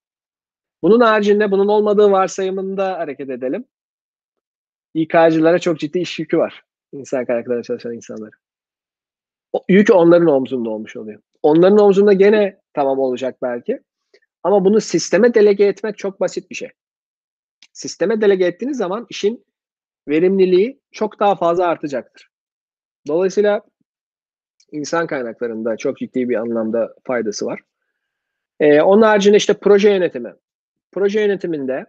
Bunun 0.83 0.99
haricinde 0.99 1.51
bunun 1.51 1.67
olmadığı 1.67 2.11
varsayımında 2.11 2.99
hareket 2.99 3.29
edelim. 3.29 3.65
İK'cılara 4.93 5.59
çok 5.59 5.79
ciddi 5.79 5.99
iş 5.99 6.19
yükü 6.19 6.37
var. 6.37 6.63
İnsan 6.91 7.25
kaynaklarına 7.25 7.63
çalışan 7.63 7.93
insanlara. 7.93 8.31
O, 9.53 9.63
yük 9.69 9.95
onların 9.95 10.27
omzunda 10.27 10.69
olmuş 10.69 10.95
oluyor. 10.95 11.21
Onların 11.43 11.77
omzunda 11.77 12.13
gene 12.13 12.59
tamam 12.73 12.99
olacak 12.99 13.37
belki. 13.41 13.79
Ama 14.43 14.65
bunu 14.65 14.81
sisteme 14.81 15.33
delege 15.33 15.65
etmek 15.65 15.97
çok 15.97 16.19
basit 16.19 16.49
bir 16.49 16.55
şey. 16.55 16.69
Sisteme 17.73 18.21
delege 18.21 18.45
ettiğiniz 18.45 18.77
zaman 18.77 19.05
işin 19.09 19.45
verimliliği 20.07 20.79
çok 20.91 21.19
daha 21.19 21.35
fazla 21.35 21.67
artacaktır. 21.67 22.29
Dolayısıyla 23.07 23.61
insan 24.71 25.07
kaynaklarında 25.07 25.77
çok 25.77 25.97
ciddi 25.97 26.29
bir 26.29 26.35
anlamda 26.35 26.95
faydası 27.03 27.45
var. 27.45 27.61
Ee, 28.59 28.81
onun 28.81 29.01
haricinde 29.01 29.37
işte 29.37 29.53
proje 29.53 29.89
yönetimi. 29.89 30.33
Proje 30.91 31.21
yönetiminde 31.21 31.85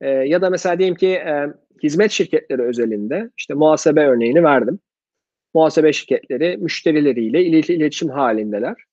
e, 0.00 0.08
ya 0.08 0.42
da 0.42 0.50
mesela 0.50 0.78
diyelim 0.78 0.94
ki 0.94 1.08
e, 1.08 1.46
hizmet 1.82 2.10
şirketleri 2.10 2.62
özelinde 2.62 3.30
işte 3.36 3.54
muhasebe 3.54 4.06
örneğini 4.06 4.44
verdim. 4.44 4.80
Muhasebe 5.54 5.92
şirketleri 5.92 6.56
müşterileriyle 6.56 7.44
iletişim 7.44 8.08
halindeler. 8.08 8.87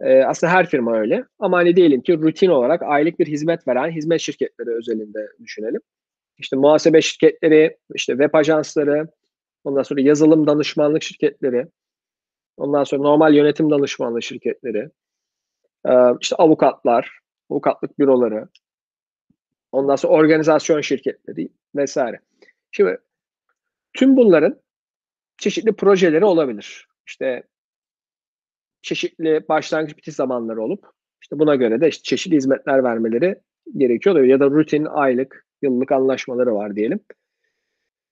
Ee, 0.00 0.22
aslında 0.24 0.52
her 0.52 0.68
firma 0.68 0.96
öyle. 0.98 1.24
Ama 1.38 1.56
hani 1.56 1.76
diyelim 1.76 2.00
ki 2.00 2.18
rutin 2.18 2.48
olarak 2.48 2.82
aylık 2.82 3.18
bir 3.18 3.26
hizmet 3.26 3.68
veren 3.68 3.90
hizmet 3.90 4.20
şirketleri 4.20 4.70
özelinde 4.70 5.28
düşünelim. 5.40 5.80
İşte 6.38 6.56
muhasebe 6.56 7.02
şirketleri, 7.02 7.76
işte 7.94 8.12
web 8.12 8.34
ajansları, 8.34 9.08
ondan 9.64 9.82
sonra 9.82 10.00
yazılım 10.00 10.46
danışmanlık 10.46 11.02
şirketleri, 11.02 11.66
ondan 12.56 12.84
sonra 12.84 13.02
normal 13.02 13.34
yönetim 13.34 13.70
danışmanlığı 13.70 14.22
şirketleri, 14.22 14.90
işte 16.20 16.36
avukatlar, 16.36 17.18
avukatlık 17.50 17.98
büroları, 17.98 18.48
ondan 19.72 19.96
sonra 19.96 20.12
organizasyon 20.12 20.80
şirketleri 20.80 21.48
vesaire. 21.76 22.20
Şimdi 22.70 22.98
tüm 23.92 24.16
bunların 24.16 24.60
çeşitli 25.38 25.72
projeleri 25.72 26.24
olabilir. 26.24 26.88
İşte 27.06 27.42
çeşitli 28.86 29.48
başlangıç 29.48 29.96
bitiş 29.96 30.14
zamanları 30.14 30.62
olup 30.62 30.86
işte 31.22 31.38
buna 31.38 31.54
göre 31.54 31.80
de 31.80 31.88
işte 31.88 32.02
çeşitli 32.02 32.36
hizmetler 32.36 32.84
vermeleri 32.84 33.36
gerekiyor 33.76 34.24
ya 34.24 34.40
da 34.40 34.50
rutin 34.50 34.84
aylık, 34.84 35.46
yıllık 35.62 35.92
anlaşmaları 35.92 36.54
var 36.54 36.76
diyelim. 36.76 37.00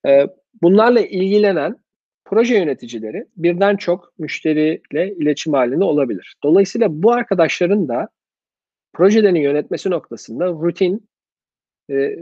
Ee, 0.07 0.27
bunlarla 0.63 1.01
ilgilenen 1.01 1.77
proje 2.25 2.57
yöneticileri 2.57 3.27
birden 3.37 3.77
çok 3.77 4.19
müşteriyle 4.19 5.15
iletişim 5.15 5.53
halinde 5.53 5.85
olabilir. 5.85 6.37
Dolayısıyla 6.45 7.03
bu 7.03 7.13
arkadaşların 7.13 7.89
da 7.89 8.09
projelerini 8.93 9.43
yönetmesi 9.43 9.91
noktasında 9.91 10.47
rutin 10.47 11.09
e, 11.91 12.17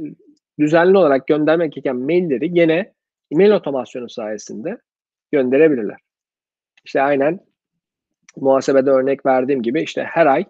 düzenli 0.59 0.99
olarak 0.99 1.27
göndermek 1.27 1.73
gereken 1.73 1.97
mailleri 1.97 2.53
gene 2.53 2.93
e-mail 3.31 3.51
otomasyonu 3.51 4.09
sayesinde 4.09 4.79
gönderebilirler. 5.33 5.99
İşte 6.85 7.03
aynen 7.03 7.52
muhasebede 8.37 8.91
örnek 8.91 9.27
verdiğim 9.27 9.63
gibi 9.63 9.83
işte 9.83 10.05
her 10.05 10.27
ay 10.27 10.45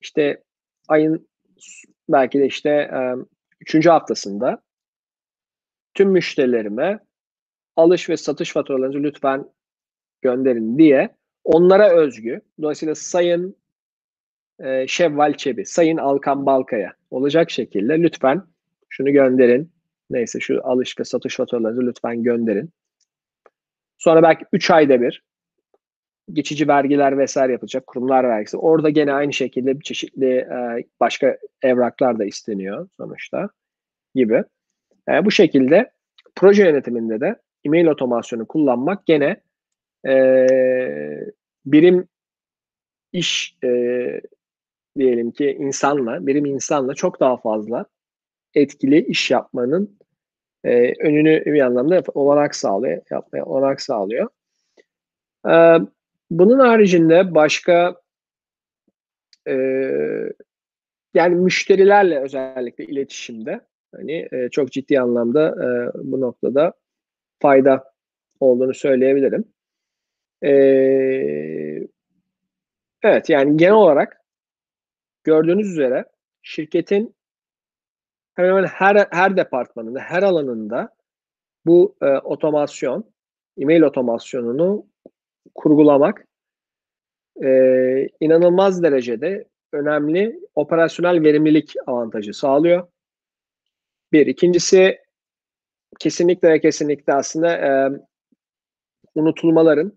işte 0.00 0.42
ayın 0.88 1.28
belki 2.08 2.38
de 2.38 2.46
işte 2.46 2.90
üçüncü 3.60 3.90
haftasında 3.90 4.62
tüm 5.94 6.10
müşterilerime 6.10 7.00
alış 7.76 8.08
ve 8.08 8.16
satış 8.16 8.52
faturalarınızı 8.52 9.02
lütfen 9.02 9.50
gönderin 10.22 10.78
diye 10.78 11.16
onlara 11.44 11.90
özgü. 11.90 12.40
Dolayısıyla 12.62 12.94
Sayın 12.94 13.56
e, 14.58 14.86
Şevval 14.86 15.32
Çebi, 15.32 15.66
Sayın 15.66 15.96
Alkan 15.96 16.46
Balkaya 16.46 16.94
olacak 17.10 17.50
şekilde 17.50 18.02
lütfen 18.02 18.42
şunu 18.88 19.12
gönderin. 19.12 19.72
Neyse 20.10 20.40
şu 20.40 20.60
alış 20.64 20.98
ve 21.00 21.04
satış 21.04 21.36
faturalarınızı 21.36 21.86
lütfen 21.86 22.22
gönderin. 22.22 22.70
Sonra 23.98 24.22
belki 24.22 24.44
3 24.52 24.70
ayda 24.70 25.00
bir 25.00 25.22
geçici 26.32 26.68
vergiler 26.68 27.18
vesaire 27.18 27.52
yapılacak 27.52 27.86
kurumlar 27.86 28.24
vergisi. 28.24 28.56
Orada 28.56 28.90
gene 28.90 29.12
aynı 29.12 29.32
şekilde 29.32 29.78
bir 29.78 29.84
çeşitli 29.84 30.30
e, 30.30 30.84
başka 31.00 31.38
evraklar 31.62 32.18
da 32.18 32.24
isteniyor 32.24 32.88
sonuçta 32.96 33.48
gibi. 34.14 34.44
E, 35.08 35.24
bu 35.24 35.30
şekilde 35.30 35.90
proje 36.34 36.62
yönetiminde 36.62 37.20
de 37.20 37.36
e-mail 37.64 37.86
otomasyonu 37.86 38.46
kullanmak 38.46 39.06
gene 39.06 39.40
e, 40.08 40.46
birim 41.66 42.08
iş 43.12 43.56
e, 43.64 44.20
diyelim 44.98 45.30
ki 45.30 45.56
insanla, 45.60 46.26
birim 46.26 46.46
insanla 46.46 46.94
çok 46.94 47.20
daha 47.20 47.36
fazla 47.36 47.86
etkili 48.54 49.06
iş 49.06 49.30
yapmanın 49.30 49.98
e, 50.64 50.92
önünü 51.06 51.44
bir 51.44 51.60
anlamda 51.60 52.02
olarak 52.14 52.54
sağlıyor, 52.54 53.02
yapmaya 53.10 53.44
olarak 53.44 53.80
sağlıyor. 53.80 54.28
E, 55.48 55.78
bunun 56.30 56.58
haricinde 56.58 57.34
başka 57.34 58.00
e, 59.48 59.54
yani 61.14 61.34
müşterilerle 61.34 62.20
özellikle 62.20 62.84
iletişimde 62.84 63.60
hani 63.94 64.28
e, 64.32 64.48
çok 64.50 64.72
ciddi 64.72 65.00
anlamda 65.00 65.48
e, 65.48 65.66
bu 65.94 66.20
noktada 66.20 66.72
fayda 67.38 67.92
olduğunu 68.40 68.74
söyleyebilirim. 68.74 69.44
E, 70.42 70.50
evet 73.02 73.30
yani 73.30 73.56
genel 73.56 73.74
olarak 73.74 74.20
gördüğünüz 75.24 75.72
üzere 75.72 76.04
şirketin 76.42 77.16
hemen 78.34 78.48
hemen 78.48 78.64
her, 78.64 79.06
her 79.10 79.36
departmanında, 79.36 80.00
her 80.00 80.22
alanında 80.22 80.96
bu 81.66 81.96
e, 82.02 82.06
otomasyon, 82.06 83.04
e-mail 83.58 83.82
otomasyonunu 83.82 84.86
kurgulamak 85.54 86.26
e, 87.44 87.48
inanılmaz 88.20 88.82
derecede 88.82 89.44
önemli 89.72 90.40
operasyonel 90.54 91.22
verimlilik 91.22 91.74
avantajı 91.86 92.34
sağlıyor. 92.34 92.88
Bir. 94.12 94.26
ikincisi 94.26 94.98
kesinlikle 95.98 96.48
ve 96.50 96.60
kesinlikle 96.60 97.12
aslında 97.12 97.56
e, 97.56 97.90
unutulmaların 99.14 99.92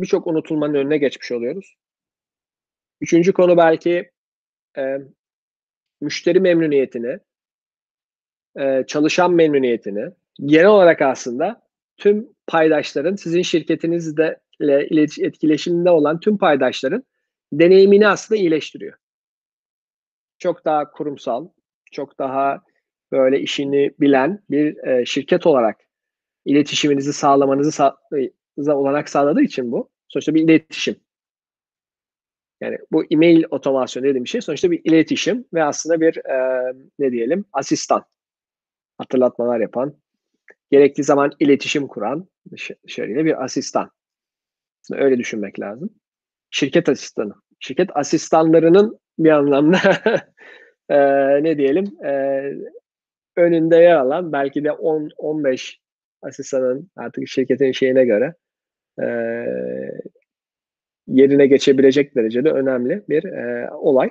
birçok 0.00 0.26
unutulmanın 0.26 0.74
önüne 0.74 0.98
geçmiş 0.98 1.32
oluyoruz. 1.32 1.76
Üçüncü 3.00 3.32
konu 3.32 3.56
belki 3.56 4.10
e, 4.78 4.98
müşteri 6.00 6.40
memnuniyetini, 6.40 7.18
e, 8.58 8.84
çalışan 8.86 9.32
memnuniyetini, 9.32 10.10
genel 10.44 10.66
olarak 10.66 11.02
aslında 11.02 11.62
tüm 11.96 12.28
paydaşların 12.46 13.14
sizin 13.14 13.42
şirketinizle 14.60 15.26
etkileşiminde 15.26 15.90
olan 15.90 16.20
tüm 16.20 16.38
paydaşların 16.38 17.04
deneyimini 17.52 18.08
aslında 18.08 18.40
iyileştiriyor. 18.40 18.98
Çok 20.38 20.64
daha 20.64 20.90
kurumsal, 20.90 21.48
çok 21.92 22.18
daha 22.18 22.62
böyle 23.12 23.40
işini 23.40 23.94
bilen 24.00 24.42
bir 24.50 24.86
e, 24.86 25.06
şirket 25.06 25.46
olarak 25.46 25.80
iletişiminizi 26.44 27.12
sağlamanızı 27.12 27.72
sağ, 27.72 27.96
olanak 28.56 29.08
sağladığı 29.08 29.42
için 29.42 29.72
bu. 29.72 29.90
Sonuçta 30.08 30.34
bir 30.34 30.42
iletişim. 30.42 30.96
Yani 32.60 32.78
bu 32.92 33.04
e-mail 33.10 33.44
otomasyon 33.50 34.04
dediğim 34.04 34.26
şey 34.26 34.40
sonuçta 34.40 34.70
bir 34.70 34.80
iletişim 34.84 35.44
ve 35.54 35.64
aslında 35.64 36.00
bir 36.00 36.16
e, 36.16 36.72
ne 36.98 37.12
diyelim 37.12 37.44
asistan. 37.52 38.04
Hatırlatmalar 38.98 39.60
yapan, 39.60 39.96
gerektiği 40.70 41.02
zaman 41.02 41.32
iletişim 41.38 41.86
kuran 41.86 42.28
dışarıyla 42.86 43.24
bir 43.24 43.44
asistan. 43.44 43.90
Aslında 44.88 45.04
öyle 45.04 45.18
düşünmek 45.18 45.60
lazım. 45.60 45.90
Şirket 46.50 46.88
asistanı. 46.88 47.34
Şirket 47.60 47.96
asistanlarının 47.96 48.98
bir 49.18 49.30
anlamda 49.30 49.78
e, 50.88 50.98
ne 51.42 51.58
diyelim 51.58 52.04
e, 52.04 52.42
önünde 53.36 53.76
yer 53.76 53.96
alan 53.96 54.32
belki 54.32 54.64
de 54.64 54.68
10-15 54.68 55.76
asistanın 56.22 56.90
artık 56.96 57.28
şirketin 57.28 57.72
şeyine 57.72 58.04
göre 58.04 58.34
e, 59.02 59.06
yerine 61.06 61.46
geçebilecek 61.46 62.16
derecede 62.16 62.50
önemli 62.50 63.04
bir 63.08 63.24
e, 63.24 63.70
olay. 63.70 64.10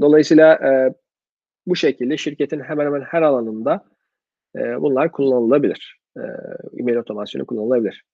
Dolayısıyla 0.00 0.54
e, 0.54 0.94
bu 1.66 1.76
şekilde 1.76 2.16
şirketin 2.16 2.60
hemen 2.60 2.86
hemen 2.86 3.00
her 3.00 3.22
alanında 3.22 3.84
e, 4.56 4.80
bunlar 4.80 5.12
kullanılabilir. 5.12 5.98
E-mail 6.78 6.96
otomasyonu 6.96 7.46
kullanılabilir. 7.46 8.04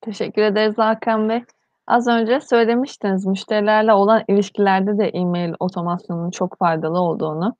Teşekkür 0.00 0.42
ederiz 0.42 0.78
Hakan 0.78 1.28
Bey. 1.28 1.44
Az 1.86 2.08
önce 2.08 2.40
söylemiştiniz 2.40 3.26
müşterilerle 3.26 3.92
olan 3.92 4.24
ilişkilerde 4.28 4.98
de 4.98 5.08
e-mail 5.08 5.54
otomasyonunun 5.60 6.30
çok 6.30 6.58
faydalı 6.58 7.00
olduğunu. 7.00 7.56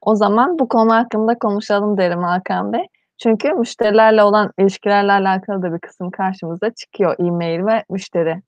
O 0.00 0.14
zaman 0.14 0.58
bu 0.58 0.68
konu 0.68 0.94
hakkında 0.94 1.38
konuşalım 1.38 1.96
derim 1.96 2.22
Hakan 2.22 2.72
Bey. 2.72 2.86
Çünkü 3.18 3.52
müşterilerle 3.52 4.22
olan 4.22 4.52
ilişkilerle 4.58 5.12
alakalı 5.12 5.62
da 5.62 5.74
bir 5.74 5.78
kısım 5.78 6.10
karşımıza 6.10 6.70
çıkıyor 6.70 7.16
e-mail 7.18 7.66
ve 7.66 7.84
müşteri 7.90 8.42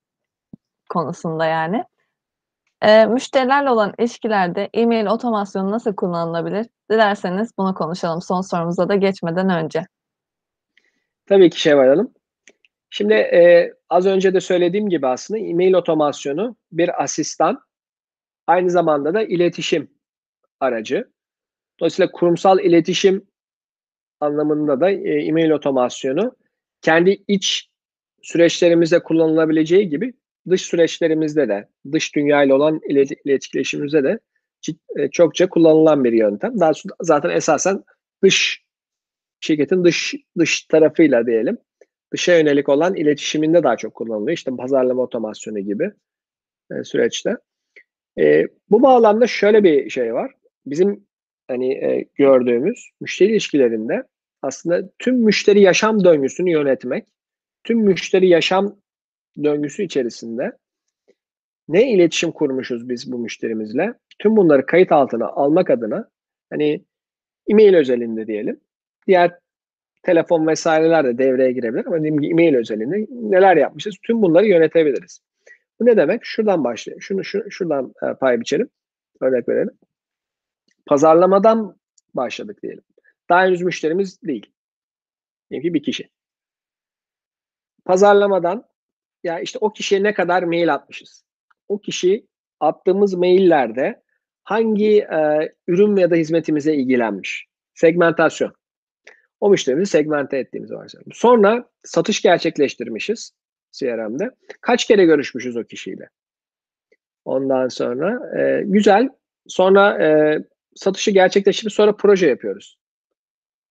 konusunda 0.89 1.47
yani. 1.47 1.85
Eee, 2.85 3.07
müşterilerle 3.07 3.71
olan 3.71 3.93
ilişkilerde 3.99 4.71
e-mail 4.75 5.07
otomasyonu 5.07 5.71
nasıl 5.71 5.95
kullanılabilir? 5.95 6.67
Dilerseniz 6.91 7.59
bunu 7.59 7.75
konuşalım 7.75 8.23
son 8.23 8.41
sorumuza 8.41 8.89
da 8.89 8.95
geçmeden 8.95 9.49
önce. 9.49 9.87
Tabii 11.27 11.51
ki 11.51 11.61
Şevval 11.61 11.89
Hanım. 11.89 12.15
Şimdi 12.95 13.15
e, 13.15 13.73
az 13.89 14.07
önce 14.07 14.35
de 14.35 14.41
söylediğim 14.41 14.89
gibi 14.89 15.07
aslında 15.07 15.41
e-mail 15.41 15.73
otomasyonu 15.73 16.57
bir 16.73 17.03
asistan, 17.03 17.61
aynı 18.47 18.71
zamanda 18.71 19.15
da 19.15 19.23
iletişim 19.23 19.91
aracı. 20.61 21.11
Dolayısıyla 21.81 22.13
kurumsal 22.13 22.61
iletişim 22.61 23.27
anlamında 24.21 24.81
da 24.81 24.91
e, 24.91 25.25
e-mail 25.25 25.51
otomasyonu 25.51 26.37
kendi 26.83 27.23
iç 27.29 27.71
süreçlerimizde 28.23 29.03
kullanılabileceği 29.03 29.89
gibi 29.89 30.15
dış 30.51 30.63
süreçlerimizde 30.63 31.49
de, 31.49 31.69
dış 31.93 32.15
dünya 32.15 32.43
ile 32.43 32.55
olan 32.55 32.81
iletişimimizde 33.25 34.05
de 34.05 34.19
e, 34.97 35.11
çokça 35.11 35.49
kullanılan 35.49 36.05
bir 36.05 36.13
yöntem. 36.13 36.61
Daha 36.61 36.73
zaten 37.01 37.31
esasen 37.31 37.85
dış 38.23 38.63
şirketin 39.41 39.85
dış 39.85 40.15
dış 40.39 40.63
tarafıyla 40.63 41.27
diyelim 41.27 41.59
dışa 42.13 42.39
yönelik 42.39 42.69
olan 42.69 42.95
iletişiminde 42.95 43.63
daha 43.63 43.77
çok 43.77 43.95
kullanılıyor. 43.95 44.37
İşte 44.37 44.57
pazarlama 44.57 45.03
otomasyonu 45.03 45.59
gibi 45.59 45.93
e, 46.73 46.85
süreçte. 46.85 47.37
E, 48.19 48.47
bu 48.71 48.83
bağlamda 48.83 49.27
şöyle 49.27 49.65
bir 49.65 49.91
şey 49.91 50.15
var. 50.15 50.35
Bizim 50.67 51.07
hani 51.49 51.73
e, 51.75 52.09
gördüğümüz 52.15 52.91
müşteri 53.01 53.31
ilişkilerinde 53.31 54.05
aslında 54.43 54.91
tüm 54.99 55.17
müşteri 55.17 55.61
yaşam 55.61 56.05
döngüsünü 56.05 56.51
yönetmek, 56.51 57.07
tüm 57.65 57.79
müşteri 57.79 58.29
yaşam 58.29 58.77
döngüsü 59.45 59.83
içerisinde 59.83 60.53
ne 61.69 61.93
iletişim 61.93 62.33
kurmuşuz 62.33 62.89
biz 62.89 63.13
bu 63.13 63.19
müşterimizle? 63.19 63.95
Tüm 64.19 64.37
bunları 64.37 64.67
kayıt 64.67 64.93
altına 64.93 65.29
almak 65.29 65.71
adına 65.71 66.09
hani 66.51 66.85
e-mail 67.49 67.75
özelinde 67.75 68.27
diyelim. 68.27 68.61
Diğer 69.07 69.39
telefon 70.03 70.47
vesaireler 70.47 71.05
de 71.05 71.19
devreye 71.19 71.53
girebilir 71.53 71.87
ama 71.87 71.99
dediğim 71.99 72.21
gibi 72.21 72.33
e-mail 72.33 72.55
özelinde 72.55 73.07
neler 73.11 73.57
yapmışız? 73.57 73.95
Tüm 74.03 74.23
bunları 74.23 74.47
yönetebiliriz. 74.47 75.21
Bu 75.81 75.87
ne 75.87 75.97
demek? 75.97 76.25
Şuradan 76.25 76.65
başlayalım. 76.65 77.03
Şunu 77.03 77.25
şu, 77.25 77.51
şuradan 77.51 77.95
e, 78.03 78.15
pay 78.15 78.41
biçelim. 78.41 78.69
Örnek 79.21 79.49
verelim. 79.49 79.79
Pazarlamadan 80.87 81.77
başladık 82.15 82.63
diyelim. 82.63 82.83
Daha 83.29 83.43
henüz 83.43 83.63
müşterimiz 83.63 84.23
değil. 84.23 84.53
Diyelim 85.51 85.69
ki 85.69 85.75
bir 85.75 85.83
kişi. 85.83 86.09
Pazarlamadan 87.85 88.65
ya 89.25 89.41
işte 89.41 89.59
o 89.61 89.73
kişiye 89.73 90.03
ne 90.03 90.15
kadar 90.15 90.43
mail 90.43 90.75
atmışız? 90.75 91.25
O 91.69 91.79
kişi 91.79 92.27
attığımız 92.61 93.15
maillerde 93.15 94.03
hangi 94.45 94.99
e, 94.99 95.53
ürün 95.67 95.97
ya 95.97 96.11
da 96.11 96.15
hizmetimize 96.15 96.75
ilgilenmiş? 96.75 97.47
Segmentasyon. 97.75 98.55
O 99.43 99.51
müşterimizi 99.51 99.91
segmente 99.91 100.39
ettiğimizi 100.39 100.75
varsayalım. 100.75 101.13
Sonra 101.13 101.69
satış 101.85 102.23
gerçekleştirmişiz 102.23 103.33
CRM'de. 103.73 104.31
Kaç 104.61 104.87
kere 104.87 105.05
görüşmüşüz 105.05 105.57
o 105.57 105.65
kişiyle? 105.65 106.09
Ondan 107.25 107.69
sonra 107.69 108.39
e, 108.41 108.63
güzel. 108.65 109.09
Sonra 109.47 110.05
e, 110.05 110.39
satışı 110.75 111.11
gerçekleştirip 111.11 111.73
sonra 111.73 111.97
proje 111.97 112.27
yapıyoruz. 112.27 112.79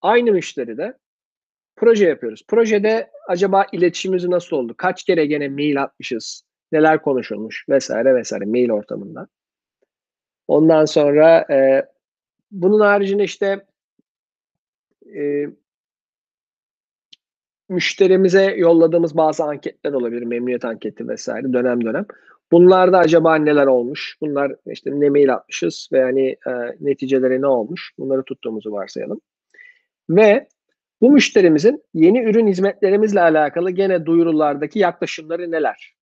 Aynı 0.02 0.32
müşteri 0.32 0.78
de 0.78 0.98
proje 1.76 2.08
yapıyoruz. 2.08 2.44
Projede 2.48 3.12
acaba 3.28 3.66
iletişimimiz 3.72 4.26
nasıl 4.26 4.58
oldu? 4.58 4.76
Kaç 4.78 5.04
kere 5.04 5.26
gene 5.26 5.50
mail 5.50 5.82
atmışız? 5.84 6.44
Neler 6.72 7.02
konuşulmuş? 7.02 7.66
Vesaire 7.70 8.16
vesaire 8.16 8.46
mail 8.46 8.70
ortamında. 8.70 9.28
Ondan 10.48 10.86
sonra 10.86 11.46
e, 11.50 11.86
bunun 12.52 12.80
haricinde 12.80 13.24
işte 13.24 13.66
e, 15.16 15.48
müşterimize 17.72 18.56
yolladığımız 18.58 19.18
bazı 19.18 19.44
anketler 19.44 19.94
olabilir. 19.94 20.22
Memnuniyet 20.22 20.66
anketi 20.66 21.08
vesaire 21.08 21.54
dönem 21.54 21.86
dönem. 21.86 22.06
Bunlarda 22.52 22.98
acaba 22.98 23.36
neler 23.36 23.68
olmuş? 23.68 24.18
Bunlar 24.22 24.56
işte 24.66 24.92
ne 24.94 25.10
mail 25.10 25.34
atmışız 25.34 25.90
ve 25.92 26.04
hani 26.04 26.28
e, 26.30 26.52
neticeleri 26.80 27.42
ne 27.42 27.48
olmuş? 27.48 27.92
Bunları 27.98 28.24
tuttuğumuzu 28.24 28.72
varsayalım. 28.72 29.22
Ve 30.10 30.48
bu 31.02 31.12
müşterimizin 31.12 31.84
yeni 31.94 32.24
ürün 32.24 32.48
hizmetlerimizle 32.48 33.22
alakalı 33.22 33.72
gene 33.72 34.06
duyurulardaki 34.06 34.80
yaklaşımları 34.80 35.52
neler? 35.52 35.96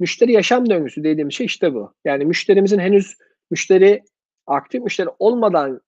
Müşteri 0.00 0.32
yaşam 0.32 0.70
döngüsü 0.70 1.04
dediğim 1.04 1.32
şey 1.32 1.46
işte 1.46 1.74
bu. 1.74 1.94
Yani 2.04 2.24
müşterimizin 2.24 2.78
henüz 2.78 3.14
müşteri 3.50 4.02
aktif 4.46 4.82
müşteri 4.82 5.08
olmadan 5.18 5.80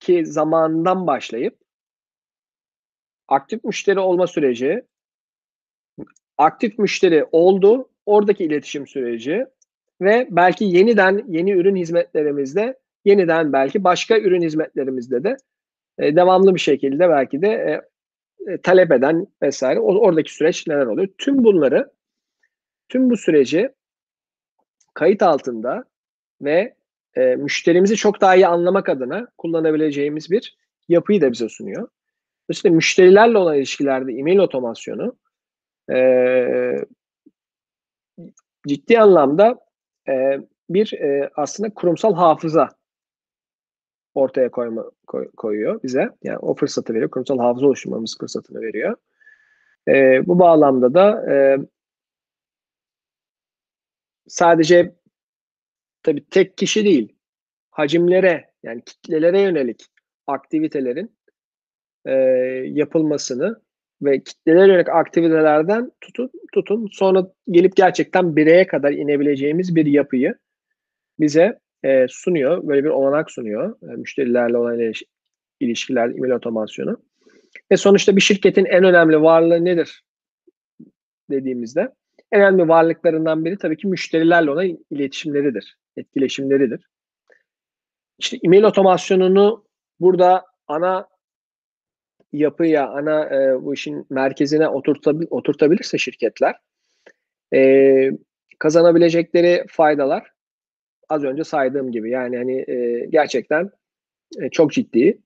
ki 0.00 0.26
zamandan 0.26 1.06
başlayıp 1.06 1.63
aktif 3.28 3.64
müşteri 3.64 3.98
olma 3.98 4.26
süreci, 4.26 4.82
aktif 6.38 6.78
müşteri 6.78 7.24
oldu, 7.32 7.88
oradaki 8.06 8.44
iletişim 8.44 8.86
süreci 8.86 9.46
ve 10.00 10.28
belki 10.30 10.64
yeniden 10.64 11.24
yeni 11.28 11.52
ürün 11.52 11.76
hizmetlerimizde, 11.76 12.78
yeniden 13.04 13.52
belki 13.52 13.84
başka 13.84 14.18
ürün 14.18 14.42
hizmetlerimizde 14.42 15.24
de 15.24 15.36
e, 15.98 16.16
devamlı 16.16 16.54
bir 16.54 16.60
şekilde 16.60 17.08
belki 17.08 17.42
de 17.42 17.48
e, 17.48 17.80
e, 18.52 18.58
talep 18.58 18.92
eden 18.92 19.26
vesaire 19.42 19.80
oradaki 19.80 20.34
süreç 20.34 20.66
neler 20.66 20.86
oluyor? 20.86 21.08
Tüm 21.18 21.44
bunları, 21.44 21.92
tüm 22.88 23.10
bu 23.10 23.16
süreci 23.16 23.70
kayıt 24.94 25.22
altında 25.22 25.84
ve 26.42 26.74
e, 27.14 27.36
müşterimizi 27.36 27.96
çok 27.96 28.20
daha 28.20 28.36
iyi 28.36 28.46
anlamak 28.46 28.88
adına 28.88 29.28
kullanabileceğimiz 29.38 30.30
bir 30.30 30.56
yapıyı 30.88 31.20
da 31.20 31.32
bize 31.32 31.48
sunuyor. 31.48 31.88
Dolayısıyla 32.48 32.74
müşterilerle 32.74 33.38
olan 33.38 33.56
ilişkilerde 33.56 34.12
e-mail 34.12 34.38
otomasyonu 34.38 35.16
e, 35.92 36.76
ciddi 38.68 39.00
anlamda 39.00 39.60
e, 40.08 40.40
bir 40.70 40.92
e, 40.92 41.30
aslında 41.36 41.74
kurumsal 41.74 42.14
hafıza 42.14 42.68
ortaya 44.14 44.50
koyma, 44.50 44.90
koy, 45.06 45.30
koyuyor 45.36 45.82
bize. 45.82 46.10
Yani 46.22 46.38
o 46.38 46.54
fırsatı 46.54 46.94
veriyor. 46.94 47.10
Kurumsal 47.10 47.38
hafıza 47.38 47.66
oluşturmamız 47.66 48.18
fırsatını 48.20 48.60
veriyor. 48.60 48.96
E, 49.88 50.26
bu 50.26 50.38
bağlamda 50.38 50.94
da 50.94 51.32
e, 51.32 51.58
sadece 54.28 54.94
tabii 56.02 56.24
tek 56.30 56.58
kişi 56.58 56.84
değil, 56.84 57.16
hacimlere 57.70 58.50
yani 58.62 58.82
kitlelere 58.84 59.40
yönelik 59.40 59.86
aktivitelerin 60.26 61.16
e, 62.06 62.12
yapılmasını 62.64 63.60
ve 64.02 64.22
kitlelere 64.22 64.66
yönelik 64.66 64.88
aktivitelerden 64.88 65.92
tutun, 66.00 66.30
tutun 66.52 66.88
sonra 66.92 67.26
gelip 67.50 67.76
gerçekten 67.76 68.36
bireye 68.36 68.66
kadar 68.66 68.92
inebileceğimiz 68.92 69.76
bir 69.76 69.86
yapıyı 69.86 70.34
bize 71.20 71.58
e, 71.82 72.06
sunuyor. 72.08 72.68
Böyle 72.68 72.84
bir 72.84 72.88
olanak 72.88 73.30
sunuyor. 73.30 73.76
E, 73.82 73.86
müşterilerle 73.86 74.56
olan 74.56 74.92
ilişkiler, 75.60 76.08
email 76.08 76.32
otomasyonu. 76.32 76.96
Ve 77.72 77.76
sonuçta 77.76 78.16
bir 78.16 78.20
şirketin 78.20 78.64
en 78.64 78.84
önemli 78.84 79.22
varlığı 79.22 79.64
nedir 79.64 80.04
dediğimizde 81.30 81.92
en 82.32 82.40
önemli 82.40 82.68
varlıklarından 82.68 83.44
biri 83.44 83.58
tabii 83.58 83.76
ki 83.76 83.86
müşterilerle 83.86 84.50
olan 84.50 84.78
iletişimleridir, 84.90 85.76
etkileşimleridir. 85.96 86.88
İşte 88.18 88.38
email 88.44 88.62
otomasyonunu 88.62 89.64
burada 90.00 90.44
ana 90.66 91.08
yapıya, 92.38 92.88
ana 92.88 93.24
e, 93.24 93.62
bu 93.62 93.74
işin 93.74 94.06
merkezine 94.10 94.68
oturtabil, 94.68 95.26
oturtabilirse 95.30 95.98
şirketler 95.98 96.56
e, 97.54 98.10
kazanabilecekleri 98.58 99.64
faydalar 99.68 100.32
az 101.08 101.24
önce 101.24 101.44
saydığım 101.44 101.92
gibi 101.92 102.10
yani 102.10 102.36
hani 102.36 102.64
e, 102.70 103.06
gerçekten 103.10 103.70
e, 104.40 104.50
çok 104.50 104.72
ciddi. 104.72 105.18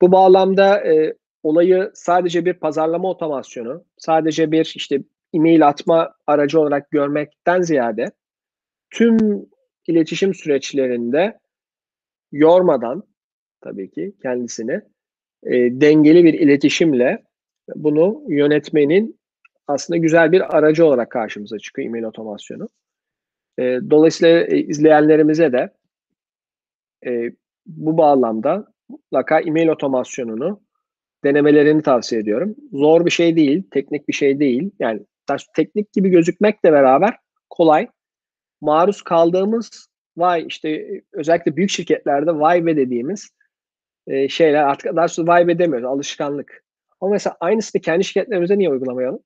Bu 0.00 0.12
bağlamda 0.12 0.84
e, 0.92 1.14
olayı 1.42 1.90
sadece 1.94 2.44
bir 2.44 2.54
pazarlama 2.54 3.10
otomasyonu, 3.10 3.84
sadece 3.96 4.52
bir 4.52 4.72
işte 4.76 5.02
e-mail 5.32 5.68
atma 5.68 6.14
aracı 6.26 6.60
olarak 6.60 6.90
görmekten 6.90 7.62
ziyade 7.62 8.12
tüm 8.90 9.18
iletişim 9.86 10.34
süreçlerinde 10.34 11.38
yormadan 12.32 13.02
tabii 13.60 13.90
ki 13.90 14.14
kendisini 14.22 14.80
e, 15.42 15.80
dengeli 15.80 16.24
bir 16.24 16.34
iletişimle 16.34 17.22
bunu 17.74 18.22
yönetmenin 18.28 19.18
aslında 19.66 19.96
güzel 19.96 20.32
bir 20.32 20.56
aracı 20.56 20.86
olarak 20.86 21.10
karşımıza 21.10 21.58
çıkıyor 21.58 21.88
e-mail 21.88 22.02
otomasyonu. 22.04 22.68
E, 23.58 23.62
dolayısıyla 23.90 24.40
e, 24.40 24.58
izleyenlerimize 24.58 25.52
de 25.52 25.70
e, 27.06 27.32
bu 27.66 27.98
bağlamda 27.98 28.66
mutlaka 28.88 29.40
e-mail 29.40 29.68
otomasyonunu 29.68 30.60
denemelerini 31.24 31.82
tavsiye 31.82 32.20
ediyorum. 32.20 32.56
Zor 32.72 33.06
bir 33.06 33.10
şey 33.10 33.36
değil, 33.36 33.62
teknik 33.70 34.08
bir 34.08 34.12
şey 34.12 34.40
değil. 34.40 34.70
Yani 34.78 35.00
teknik 35.56 35.92
gibi 35.92 36.08
gözükmekle 36.08 36.72
beraber 36.72 37.16
kolay. 37.50 37.88
Maruz 38.60 39.02
kaldığımız 39.02 39.88
vay 40.16 40.44
işte 40.46 41.02
özellikle 41.12 41.56
büyük 41.56 41.70
şirketlerde 41.70 42.38
vay 42.38 42.66
be 42.66 42.76
dediğimiz 42.76 43.30
e, 44.08 44.28
şeyler 44.28 44.62
artık 44.62 44.96
daha 44.96 45.08
sonra 45.08 45.26
vay 45.26 45.48
be 45.48 45.58
demiyoruz. 45.58 45.88
Alışkanlık. 45.88 46.64
Ama 47.00 47.12
mesela 47.12 47.36
aynısını 47.40 47.82
kendi 47.82 48.04
şirketlerimize 48.04 48.58
niye 48.58 48.70
uygulamayalım? 48.70 49.20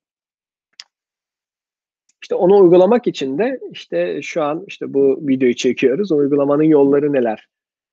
İşte 2.23 2.35
onu 2.35 2.61
uygulamak 2.61 3.07
için 3.07 3.39
de 3.39 3.61
işte 3.71 4.23
şu 4.23 4.43
an 4.43 4.65
işte 4.67 4.95
bu 4.95 5.29
videoyu 5.29 5.55
çekiyoruz. 5.55 6.13
O 6.13 6.17
uygulamanın 6.17 6.63
yolları 6.63 7.13
neler 7.13 7.49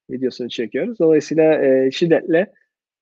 videosunu 0.10 0.50
çekiyoruz. 0.50 1.00
Dolayısıyla 1.00 1.66
e, 1.66 1.92
şiddetle 1.92 2.54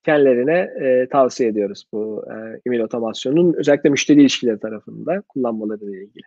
kendilerine 0.04 0.58
e, 0.80 1.08
tavsiye 1.08 1.48
ediyoruz 1.48 1.84
bu 1.92 2.24
e, 2.30 2.60
email 2.66 2.80
otomasyonun 2.80 3.54
özellikle 3.58 3.90
müşteri 3.90 4.20
ilişkileri 4.20 4.60
tarafında 4.60 5.22
kullanmaları 5.28 5.84
ile 5.84 6.04
ilgili. 6.04 6.24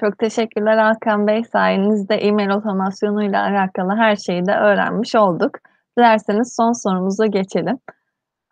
Çok 0.00 0.18
teşekkürler 0.18 0.78
Hakan 0.78 1.26
Bey. 1.26 1.44
Sayenizde 1.44 2.14
e-mail 2.14 2.48
otomasyonuyla 2.48 3.42
alakalı 3.42 3.96
her 3.96 4.16
şeyi 4.16 4.46
de 4.46 4.52
öğrenmiş 4.52 5.14
olduk. 5.14 5.50
Dilerseniz 5.98 6.54
son 6.56 6.72
sorumuza 6.72 7.26
geçelim. 7.26 7.78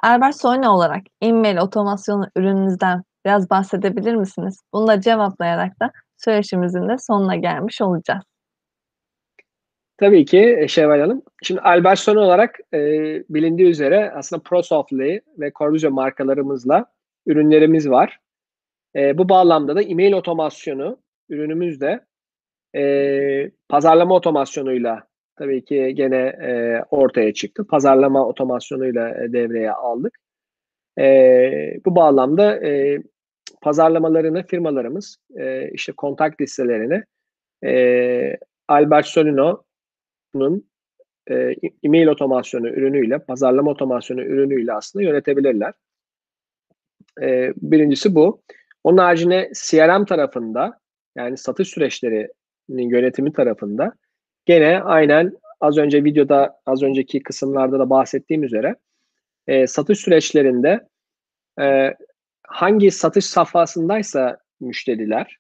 Albert 0.03 0.41
Soyne 0.41 0.69
olarak 0.69 1.03
e-mail 1.21 1.57
otomasyonu 1.57 2.29
ürününüzden 2.37 3.03
biraz 3.27 3.51
bahsedebilir 3.51 4.15
misiniz? 4.15 4.61
Bunu 4.73 4.87
da 4.87 5.01
cevaplayarak 5.01 5.81
da 5.81 5.93
söyleşimizin 6.17 6.89
de 6.89 6.99
sonuna 6.99 7.37
gelmiş 7.37 7.81
olacağız. 7.81 8.25
Tabii 9.97 10.25
ki 10.25 10.57
e, 10.59 10.69
Şevval 10.69 11.01
Hanım. 11.01 11.23
Şimdi 11.43 11.61
Alberson 11.61 12.17
olarak 12.17 12.59
e, 12.75 12.79
bilindiği 13.29 13.69
üzere 13.69 14.13
aslında 14.17 14.43
ProSoftly 14.43 15.21
ve 15.39 15.53
Corvusio 15.59 15.91
markalarımızla 15.91 16.87
ürünlerimiz 17.27 17.91
var. 17.91 18.21
E, 18.97 19.19
bu 19.19 19.29
bağlamda 19.29 19.77
da 19.77 19.83
e-mail 19.83 20.13
otomasyonu 20.13 21.04
ürünümüz 21.35 21.81
de 21.81 22.05
e, 22.77 23.51
pazarlama 23.69 24.15
otomasyonuyla 24.15 25.09
tabii 25.37 25.65
ki 25.65 25.93
gene 25.95 26.17
e, 26.27 26.83
ortaya 26.91 27.35
çıktı. 27.35 27.67
Pazarlama 27.67 28.29
otomasyonuyla 28.29 29.25
e, 29.25 29.33
devreye 29.33 29.73
aldık. 29.73 30.19
E, 30.99 31.05
bu 31.87 31.97
bağlamda 31.97 32.67
e, 32.67 33.03
pazarlamalarını 33.63 34.47
firmalarımız 34.47 35.17
e, 35.39 35.71
işte 35.71 35.93
kontak 35.93 36.41
listelerini 36.41 37.03
e, 37.65 38.37
Albert 38.69 39.07
Solino 39.07 39.63
bunun 40.35 40.69
e, 41.31 41.55
e-mail 41.83 42.07
otomasyonu 42.07 42.69
ürünüyle, 42.69 43.19
pazarlama 43.19 43.71
otomasyonu 43.71 44.23
ürünüyle 44.23 44.73
aslında 44.73 45.05
yönetebilirler. 45.05 45.75
E, 47.23 47.53
birincisi 47.57 48.15
bu. 48.15 48.43
Onun 48.85 48.99
haricinde 48.99 49.51
CRM 49.55 50.05
tarafında 50.05 50.81
yani 51.17 51.37
satış 51.37 51.69
süreçlerinin 51.69 52.89
yönetimi 52.89 53.33
tarafında 53.33 53.93
gene 54.47 54.81
aynen 54.81 55.33
az 55.61 55.79
önce 55.79 56.05
videoda 56.05 56.61
az 56.67 56.83
önceki 56.83 57.23
kısımlarda 57.23 57.79
da 57.79 57.91
bahsettiğim 57.91 58.43
üzere 58.43 58.77
e, 59.47 59.67
satış 59.67 59.99
süreçlerinde 59.99 60.89
e, 61.61 61.95
hangi 62.47 62.91
satış 62.91 63.25
safhasındaysa 63.25 64.39
müşteriler 64.61 65.39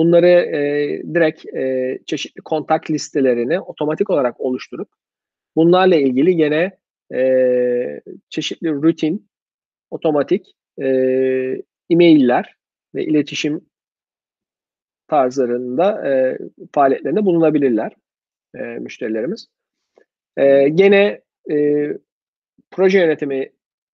Bunları 0.00 0.28
e, 0.28 1.02
direkt 1.14 1.46
e, 1.46 1.98
çeşitli 2.06 2.42
kontak 2.42 2.90
listelerini 2.90 3.60
otomatik 3.60 4.10
olarak 4.10 4.40
oluşturup 4.40 4.88
bunlarla 5.56 5.96
ilgili 5.96 6.36
gene 6.36 6.78
e, 7.14 8.00
çeşitli 8.28 8.72
rutin, 8.72 9.28
otomatik 9.90 10.56
e, 10.82 10.86
e-mailler 11.90 12.54
ve 12.94 13.04
iletişim 13.04 13.69
tarzlarında 15.10 16.08
e, 16.08 16.38
faaliyetlerinde 16.72 17.24
bulunabilirler 17.24 17.92
e, 18.54 18.58
müşterilerimiz. 18.58 19.46
E, 20.36 20.68
gene 20.68 21.20
e, 21.50 21.86
proje 22.70 22.98
yönetimi 22.98 23.50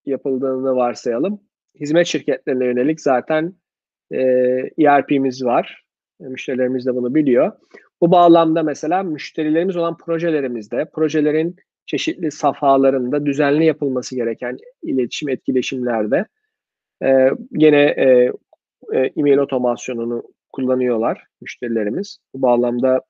yapıldığını 0.07 0.77
varsayalım. 0.77 1.41
Hizmet 1.81 2.07
şirketlerine 2.07 2.64
yönelik 2.64 3.01
zaten 3.01 3.55
e, 4.11 4.21
ERP'miz 4.79 5.45
var. 5.45 5.85
Müşterilerimiz 6.21 6.87
de 6.87 6.95
bunu 6.95 7.14
biliyor. 7.14 7.53
Bu 8.01 8.11
bağlamda 8.11 8.62
mesela 8.62 9.03
müşterilerimiz 9.03 9.77
olan 9.77 9.97
projelerimizde, 9.97 10.85
projelerin 10.95 11.57
çeşitli 11.87 12.31
safhalarında 12.31 13.27
düzenli 13.27 13.64
yapılması 13.64 14.17
gereken 14.17 14.57
iletişim 14.83 15.29
etkileşimlerde 15.29 16.27
e, 17.03 17.31
gene 17.53 17.83
e, 17.83 18.33
e, 18.93 19.12
e-mail 19.17 19.39
otomasyonunu 19.39 20.23
kullanıyorlar 20.57 21.24
müşterilerimiz. 21.40 22.18
Bu 22.34 22.42
bağlamda 22.42 23.02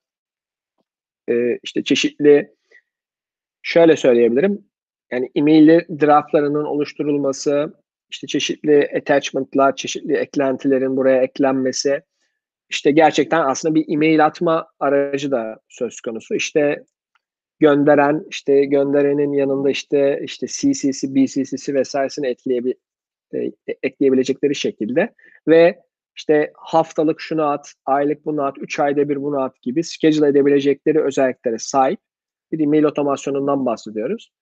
e, 1.28 1.58
işte 1.62 1.84
çeşitli 1.84 2.54
şöyle 3.62 3.96
söyleyebilirim. 3.96 4.64
Yani 5.12 5.30
e-mail 5.34 5.80
draftlarının 6.00 6.64
oluşturulması, 6.64 7.74
işte 8.10 8.26
çeşitli 8.26 8.90
attachment'lar, 8.96 9.76
çeşitli 9.76 10.14
eklentilerin 10.14 10.96
buraya 10.96 11.22
eklenmesi, 11.22 12.02
işte 12.68 12.90
gerçekten 12.90 13.44
aslında 13.44 13.74
bir 13.74 13.84
e-mail 13.88 14.26
atma 14.26 14.68
aracı 14.80 15.30
da 15.30 15.60
söz 15.68 16.00
konusu. 16.00 16.34
İşte 16.34 16.84
gönderen, 17.60 18.24
işte 18.30 18.64
gönderenin 18.64 19.32
yanında 19.32 19.70
işte 19.70 20.20
işte 20.24 20.46
CC'si, 20.46 21.14
BCC'si 21.14 21.74
vesairesini 21.74 22.26
etkileyebil 22.26 22.74
e, 23.34 23.52
ekleyebilecekleri 23.82 24.54
şekilde 24.54 25.14
ve 25.48 25.80
işte 26.16 26.52
haftalık 26.56 27.20
şunu 27.20 27.42
at, 27.42 27.72
aylık 27.86 28.26
bunu 28.26 28.42
at, 28.42 28.58
3 28.58 28.80
ayda 28.80 29.08
bir 29.08 29.22
bunu 29.22 29.40
at 29.40 29.62
gibi 29.62 29.84
schedule 29.84 30.28
edebilecekleri 30.28 31.02
özelliklere 31.02 31.58
sahip 31.58 32.00
bir 32.52 32.60
e-mail 32.60 32.84
otomasyonundan 32.84 33.66
bahsediyoruz. 33.66 34.32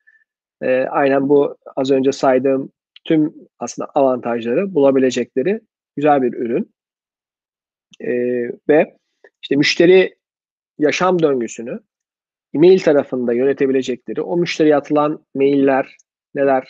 E, 0.63 0.83
aynen 0.83 1.29
bu 1.29 1.57
az 1.77 1.91
önce 1.91 2.13
saydığım 2.13 2.73
tüm 3.05 3.35
aslında 3.59 3.91
avantajları 3.95 4.75
bulabilecekleri 4.75 5.61
güzel 5.97 6.23
bir 6.23 6.33
ürün. 6.33 6.75
E, 8.01 8.13
ve 8.69 8.97
işte 9.43 9.57
müşteri 9.57 10.15
yaşam 10.79 11.23
döngüsünü 11.23 11.81
e-mail 12.55 12.79
tarafında 12.79 13.33
yönetebilecekleri, 13.33 14.23
o 14.23 14.37
müşteriye 14.37 14.77
atılan 14.77 15.27
mailler 15.35 15.97
neler, 16.35 16.69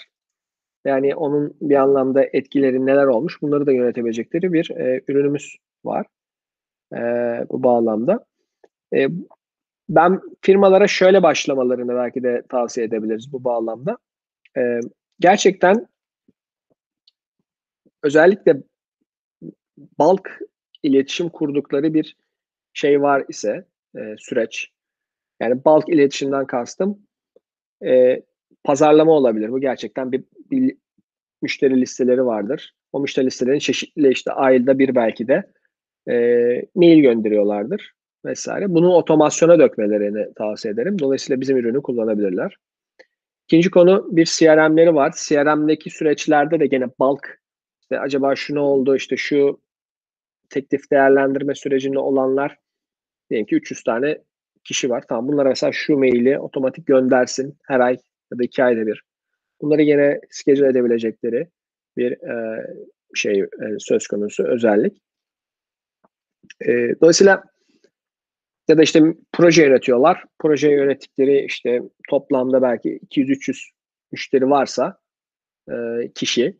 yani 0.85 1.15
onun 1.15 1.57
bir 1.61 1.77
anlamda 1.77 2.25
etkileri 2.33 2.87
neler 2.87 3.07
olmuş 3.07 3.43
bunları 3.43 3.67
da 3.67 3.73
yönetebilecekleri 3.73 4.53
bir 4.53 4.71
e, 4.71 5.03
ürünümüz 5.09 5.57
var 5.85 6.07
e, 6.93 6.99
bu 7.51 7.63
bağlamda. 7.63 8.27
E, 8.95 9.09
ben 9.89 10.21
firmalara 10.41 10.89
şöyle 10.89 11.23
başlamalarını 11.23 11.95
belki 11.95 12.23
de 12.23 12.43
tavsiye 12.49 12.87
edebiliriz 12.87 13.33
bu 13.33 13.45
bağlamda. 13.45 13.99
E, 14.57 14.81
gerçekten 15.21 15.87
özellikle 18.03 18.63
bulk 19.99 20.39
iletişim 20.83 21.29
kurdukları 21.29 21.95
bir 21.95 22.17
şey 22.73 23.03
var 23.03 23.25
ise 23.29 23.67
e, 23.97 24.15
süreç. 24.19 24.71
Yani 25.41 25.65
bulk 25.65 25.89
iletişimden 25.89 26.47
kastım 26.47 27.07
e, 27.85 28.23
pazarlama 28.65 29.13
olabilir. 29.13 29.53
Bu 29.53 29.61
gerçekten 29.61 30.13
bir 30.13 30.25
müşteri 31.43 31.81
listeleri 31.81 32.27
vardır. 32.27 32.75
O 32.93 33.01
müşteri 33.01 33.27
listelerin 33.27 33.59
çeşitli 33.59 34.09
işte 34.09 34.33
ayda 34.33 34.79
bir 34.79 34.95
belki 34.95 35.29
de 35.29 35.43
e, 36.09 36.15
mail 36.75 36.99
gönderiyorlardır 36.99 37.93
vesaire. 38.25 38.75
Bunu 38.75 38.93
otomasyona 38.93 39.59
dökmelerini 39.59 40.35
tavsiye 40.35 40.75
ederim. 40.75 40.99
Dolayısıyla 40.99 41.41
bizim 41.41 41.57
ürünü 41.57 41.83
kullanabilirler. 41.83 42.57
İkinci 43.45 43.71
konu 43.71 44.09
bir 44.11 44.25
CRM'leri 44.25 44.95
var. 44.95 45.15
CRM'deki 45.29 45.91
süreçlerde 45.91 46.61
de 46.61 46.67
gene 46.67 46.87
bulk 46.99 47.39
işte 47.81 48.01
acaba 48.01 48.37
şu 48.37 48.55
ne 48.55 48.61
oldu 48.61 48.97
işte 48.97 49.17
şu 49.17 49.61
teklif 50.51 50.91
değerlendirme 50.91 51.55
sürecinde 51.55 51.99
olanlar 51.99 52.59
diyelim 53.31 53.47
ki 53.47 53.57
300 53.57 53.83
tane 53.83 54.19
kişi 54.65 54.91
var. 54.91 55.05
Tamam 55.09 55.29
bunlara 55.29 55.49
mesela 55.49 55.73
şu 55.73 55.99
maili 55.99 56.39
otomatik 56.39 56.87
göndersin 56.87 57.59
her 57.67 57.81
ay 57.81 57.97
ya 58.33 58.39
da 58.39 58.45
iki 58.45 58.65
ayda 58.65 58.87
bir. 58.87 59.05
Bunları 59.61 59.83
yine 59.83 60.21
schedule 60.31 60.69
edebilecekleri 60.69 61.49
bir 61.97 62.13
e, 62.13 62.67
şey 63.15 63.41
e, 63.41 63.49
söz 63.79 64.07
konusu 64.07 64.45
özellik. 64.45 65.03
E, 66.61 66.95
dolayısıyla 67.01 67.45
ya 68.69 68.79
da 68.79 68.83
işte 68.83 69.03
proje 69.33 69.65
yönetiyorlar. 69.65 70.25
Proje 70.39 70.71
yönettikleri 70.71 71.45
işte 71.45 71.83
toplamda 72.09 72.63
belki 72.63 73.01
200-300 73.11 73.71
müşteri 74.13 74.51
varsa 74.51 74.99
e, 75.71 75.75
kişi 76.15 76.59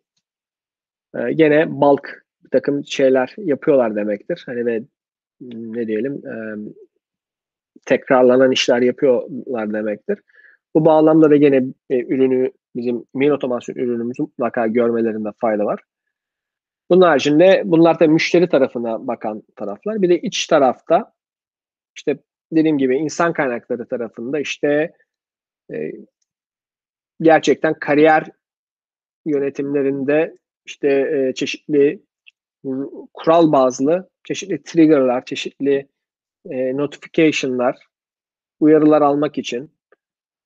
e, 1.15 1.33
gene 1.33 1.71
bulk 1.71 2.25
bir 2.45 2.51
takım 2.51 2.85
şeyler 2.85 3.35
yapıyorlar 3.39 3.97
demektir. 3.97 4.43
Hani 4.47 4.67
ve 4.67 4.83
ne 5.41 5.87
diyelim 5.87 6.13
e, 6.27 6.35
tekrarlanan 7.87 8.53
işler 8.53 8.83
yapıyorlar 8.83 9.73
demektir. 9.73 10.19
Bu 10.75 10.85
bağlamda 10.85 11.31
da 11.31 11.37
gene 11.37 11.65
e, 11.91 11.99
ürünü 11.99 12.53
bizim 12.77 13.05
mail 13.15 13.31
otomasyon 13.31 13.77
ürünümüzü 13.77 14.23
mutlaka 14.23 14.67
görmelerinde 14.67 15.29
fayda 15.41 15.65
var. 15.65 15.81
Bunun 16.91 17.01
haricinde 17.01 17.63
bunlar 17.65 18.01
da 18.01 18.07
müşteri 18.07 18.49
tarafına 18.49 19.07
bakan 19.07 19.43
taraflar. 19.57 20.03
Bir 20.03 20.09
de 20.09 20.21
iç 20.21 20.47
tarafta 20.47 21.13
işte 21.97 22.19
dediğim 22.53 22.79
gibi 22.79 22.97
insan 22.97 23.33
kaynakları 23.33 23.89
tarafında 23.89 24.41
işte 24.41 24.93
e, 25.73 25.93
gerçekten 27.21 27.75
kariyer 27.79 28.31
yönetimlerinde 29.27 30.37
işte 30.67 30.89
e, 30.89 31.35
çeşitli 31.35 32.03
kural 33.15 33.53
bazlı 33.53 34.11
çeşitli 34.25 34.63
triggerlar, 34.63 35.25
çeşitli 35.25 35.89
e, 36.51 36.77
notification'lar, 36.77 37.77
uyarılar 38.61 39.03
almak 39.03 39.39
için 39.39 39.74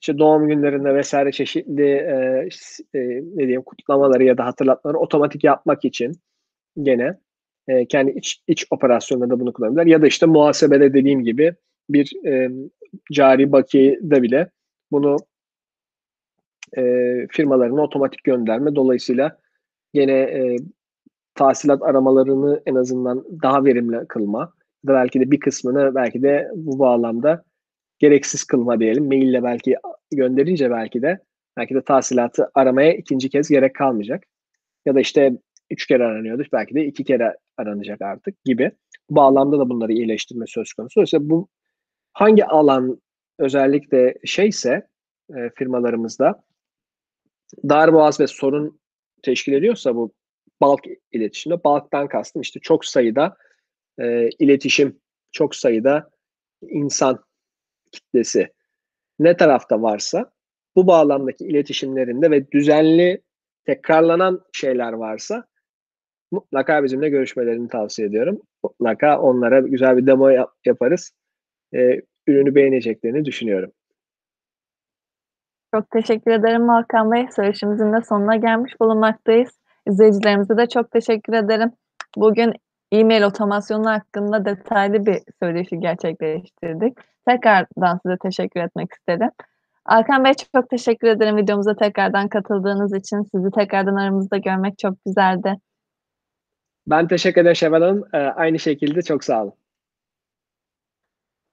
işte 0.00 0.18
doğum 0.18 0.48
günlerinde 0.48 0.94
vesaire 0.94 1.32
çeşitli 1.32 1.86
e, 1.90 2.48
e, 2.94 3.00
ne 3.34 3.38
diyeyim 3.38 3.62
kutlamaları 3.62 4.24
ya 4.24 4.38
da 4.38 4.44
hatırlatmaları 4.44 4.98
otomatik 4.98 5.44
yapmak 5.44 5.84
için 5.84 6.12
gene 6.82 7.18
e, 7.68 7.86
kendi 7.86 8.10
iç, 8.10 8.42
iç 8.48 8.66
operasyonlarında 8.70 9.40
bunu 9.40 9.52
kullanabilirler. 9.52 9.86
Ya 9.86 10.02
da 10.02 10.06
işte 10.06 10.26
muhasebede 10.26 10.94
dediğim 10.94 11.24
gibi 11.24 11.54
bir 11.90 12.26
e, 12.26 12.50
cari 13.12 13.52
bakiyede 13.52 14.22
bile 14.22 14.50
bunu 14.90 15.16
e, 16.76 16.82
firmalarına 17.30 17.82
otomatik 17.82 18.24
gönderme. 18.24 18.76
Dolayısıyla 18.76 19.38
gene 19.94 20.12
e, 20.12 20.56
tahsilat 21.34 21.82
aramalarını 21.82 22.62
en 22.66 22.74
azından 22.74 23.24
daha 23.42 23.64
verimli 23.64 24.06
kılma 24.08 24.52
da 24.86 24.94
belki 24.94 25.20
de 25.20 25.30
bir 25.30 25.40
kısmını 25.40 25.94
belki 25.94 26.22
de 26.22 26.50
bu 26.54 26.78
bağlamda 26.78 27.44
gereksiz 27.98 28.44
kılma 28.44 28.80
diyelim. 28.80 29.06
Maille 29.06 29.42
belki 29.42 29.76
gönderince 30.12 30.70
belki 30.70 31.02
de 31.02 31.18
belki 31.56 31.74
de 31.74 31.82
tahsilatı 31.82 32.50
aramaya 32.54 32.94
ikinci 32.94 33.30
kez 33.30 33.48
gerek 33.48 33.74
kalmayacak. 33.74 34.24
Ya 34.86 34.94
da 34.94 35.00
işte 35.00 35.32
üç 35.70 35.86
kere 35.86 36.04
aranıyordu. 36.04 36.44
Belki 36.52 36.74
de 36.74 36.84
iki 36.84 37.04
kere 37.04 37.36
aranacak 37.56 38.02
artık 38.02 38.44
gibi. 38.44 38.70
Bu 39.10 39.16
bağlamda 39.16 39.58
da 39.58 39.68
bunları 39.68 39.92
iyileştirme 39.92 40.44
söz 40.48 40.72
konusu. 40.72 40.96
Dolayısıyla 40.96 41.30
bu 41.30 41.48
hangi 42.12 42.44
alan 42.44 43.00
özellikle 43.38 44.14
şeyse 44.24 44.86
e, 45.36 45.50
firmalarımızda 45.56 46.42
darboğaz 47.68 48.20
ve 48.20 48.26
sorun 48.26 48.80
teşkil 49.22 49.52
ediyorsa 49.52 49.94
bu 49.94 50.12
bulk 50.62 50.80
iletişimde 51.12 51.64
bulk'tan 51.64 52.08
kastım 52.08 52.42
işte 52.42 52.60
çok 52.60 52.84
sayıda 52.84 53.36
e, 54.00 54.28
iletişim, 54.38 55.00
çok 55.32 55.54
sayıda 55.54 56.10
insan 56.62 57.24
kitlesi 57.92 58.48
ne 59.18 59.36
tarafta 59.36 59.82
varsa 59.82 60.30
bu 60.76 60.86
bağlamdaki 60.86 61.44
iletişimlerinde 61.44 62.30
ve 62.30 62.50
düzenli 62.50 63.22
tekrarlanan 63.64 64.44
şeyler 64.52 64.92
varsa 64.92 65.44
mutlaka 66.30 66.84
bizimle 66.84 67.08
görüşmelerini 67.08 67.68
tavsiye 67.68 68.08
ediyorum. 68.08 68.42
Mutlaka 68.62 69.20
onlara 69.20 69.60
güzel 69.60 69.96
bir 69.96 70.06
demo 70.06 70.28
yap- 70.28 70.54
yaparız. 70.64 71.12
Ee, 71.74 72.00
ürünü 72.26 72.54
beğeneceklerini 72.54 73.24
düşünüyorum. 73.24 73.72
Çok 75.74 75.90
teşekkür 75.90 76.30
ederim 76.30 76.68
Hakan 76.68 77.12
Bey. 77.12 77.26
Söyleşimizin 77.36 77.92
de 77.92 78.02
sonuna 78.08 78.36
gelmiş 78.36 78.80
bulunmaktayız. 78.80 79.50
İzleyicilerimize 79.88 80.56
de 80.56 80.66
çok 80.66 80.90
teşekkür 80.90 81.32
ederim. 81.32 81.70
Bugün 82.16 82.52
e-mail 82.92 83.22
otomasyonu 83.22 83.90
hakkında 83.90 84.44
detaylı 84.44 85.06
bir 85.06 85.18
söyleşi 85.42 85.80
gerçekleştirdik. 85.80 86.98
Tekrardan 87.28 88.00
size 88.02 88.16
teşekkür 88.22 88.60
etmek 88.60 88.92
istedim. 88.92 89.30
Hakan 89.84 90.24
Bey 90.24 90.32
çok 90.54 90.70
teşekkür 90.70 91.08
ederim 91.08 91.36
videomuza 91.36 91.76
tekrardan 91.76 92.28
katıldığınız 92.28 92.94
için. 92.94 93.22
Sizi 93.22 93.50
tekrardan 93.50 93.96
aramızda 93.96 94.36
görmek 94.36 94.78
çok 94.78 95.04
güzeldi. 95.06 95.54
Ben 96.86 97.08
teşekkür 97.08 97.40
ederim 97.40 97.56
Şevval 97.56 97.82
Hanım. 97.82 98.04
Ee, 98.14 98.18
aynı 98.18 98.58
şekilde 98.58 99.02
çok 99.02 99.24
sağ 99.24 99.42
olun. 99.42 99.52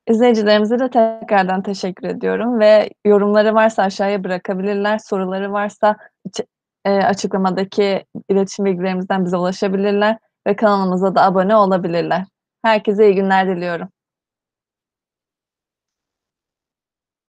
İzleyicilerimize 0.08 0.80
de 0.80 0.90
tekrardan 0.90 1.64
teşekkür 1.64 2.08
ediyorum 2.08 2.60
ve 2.60 2.90
yorumları 3.06 3.54
varsa 3.54 3.84
aşağıya 3.84 4.24
bırakabilirler. 4.24 4.98
Soruları 4.98 5.52
varsa 5.52 5.96
e, 6.86 6.92
açıklamadaki 6.92 8.06
iletişim 8.30 8.66
bilgilerimizden 8.66 9.26
bize 9.26 9.38
ulaşabilirler 9.38 10.18
ve 10.48 10.56
kanalımıza 10.56 11.16
da 11.16 11.24
abone 11.24 11.56
olabilirler. 11.56 12.26
Herkese 12.64 13.06
iyi 13.12 13.16
günler 13.16 13.48
diliyorum. 13.48 13.89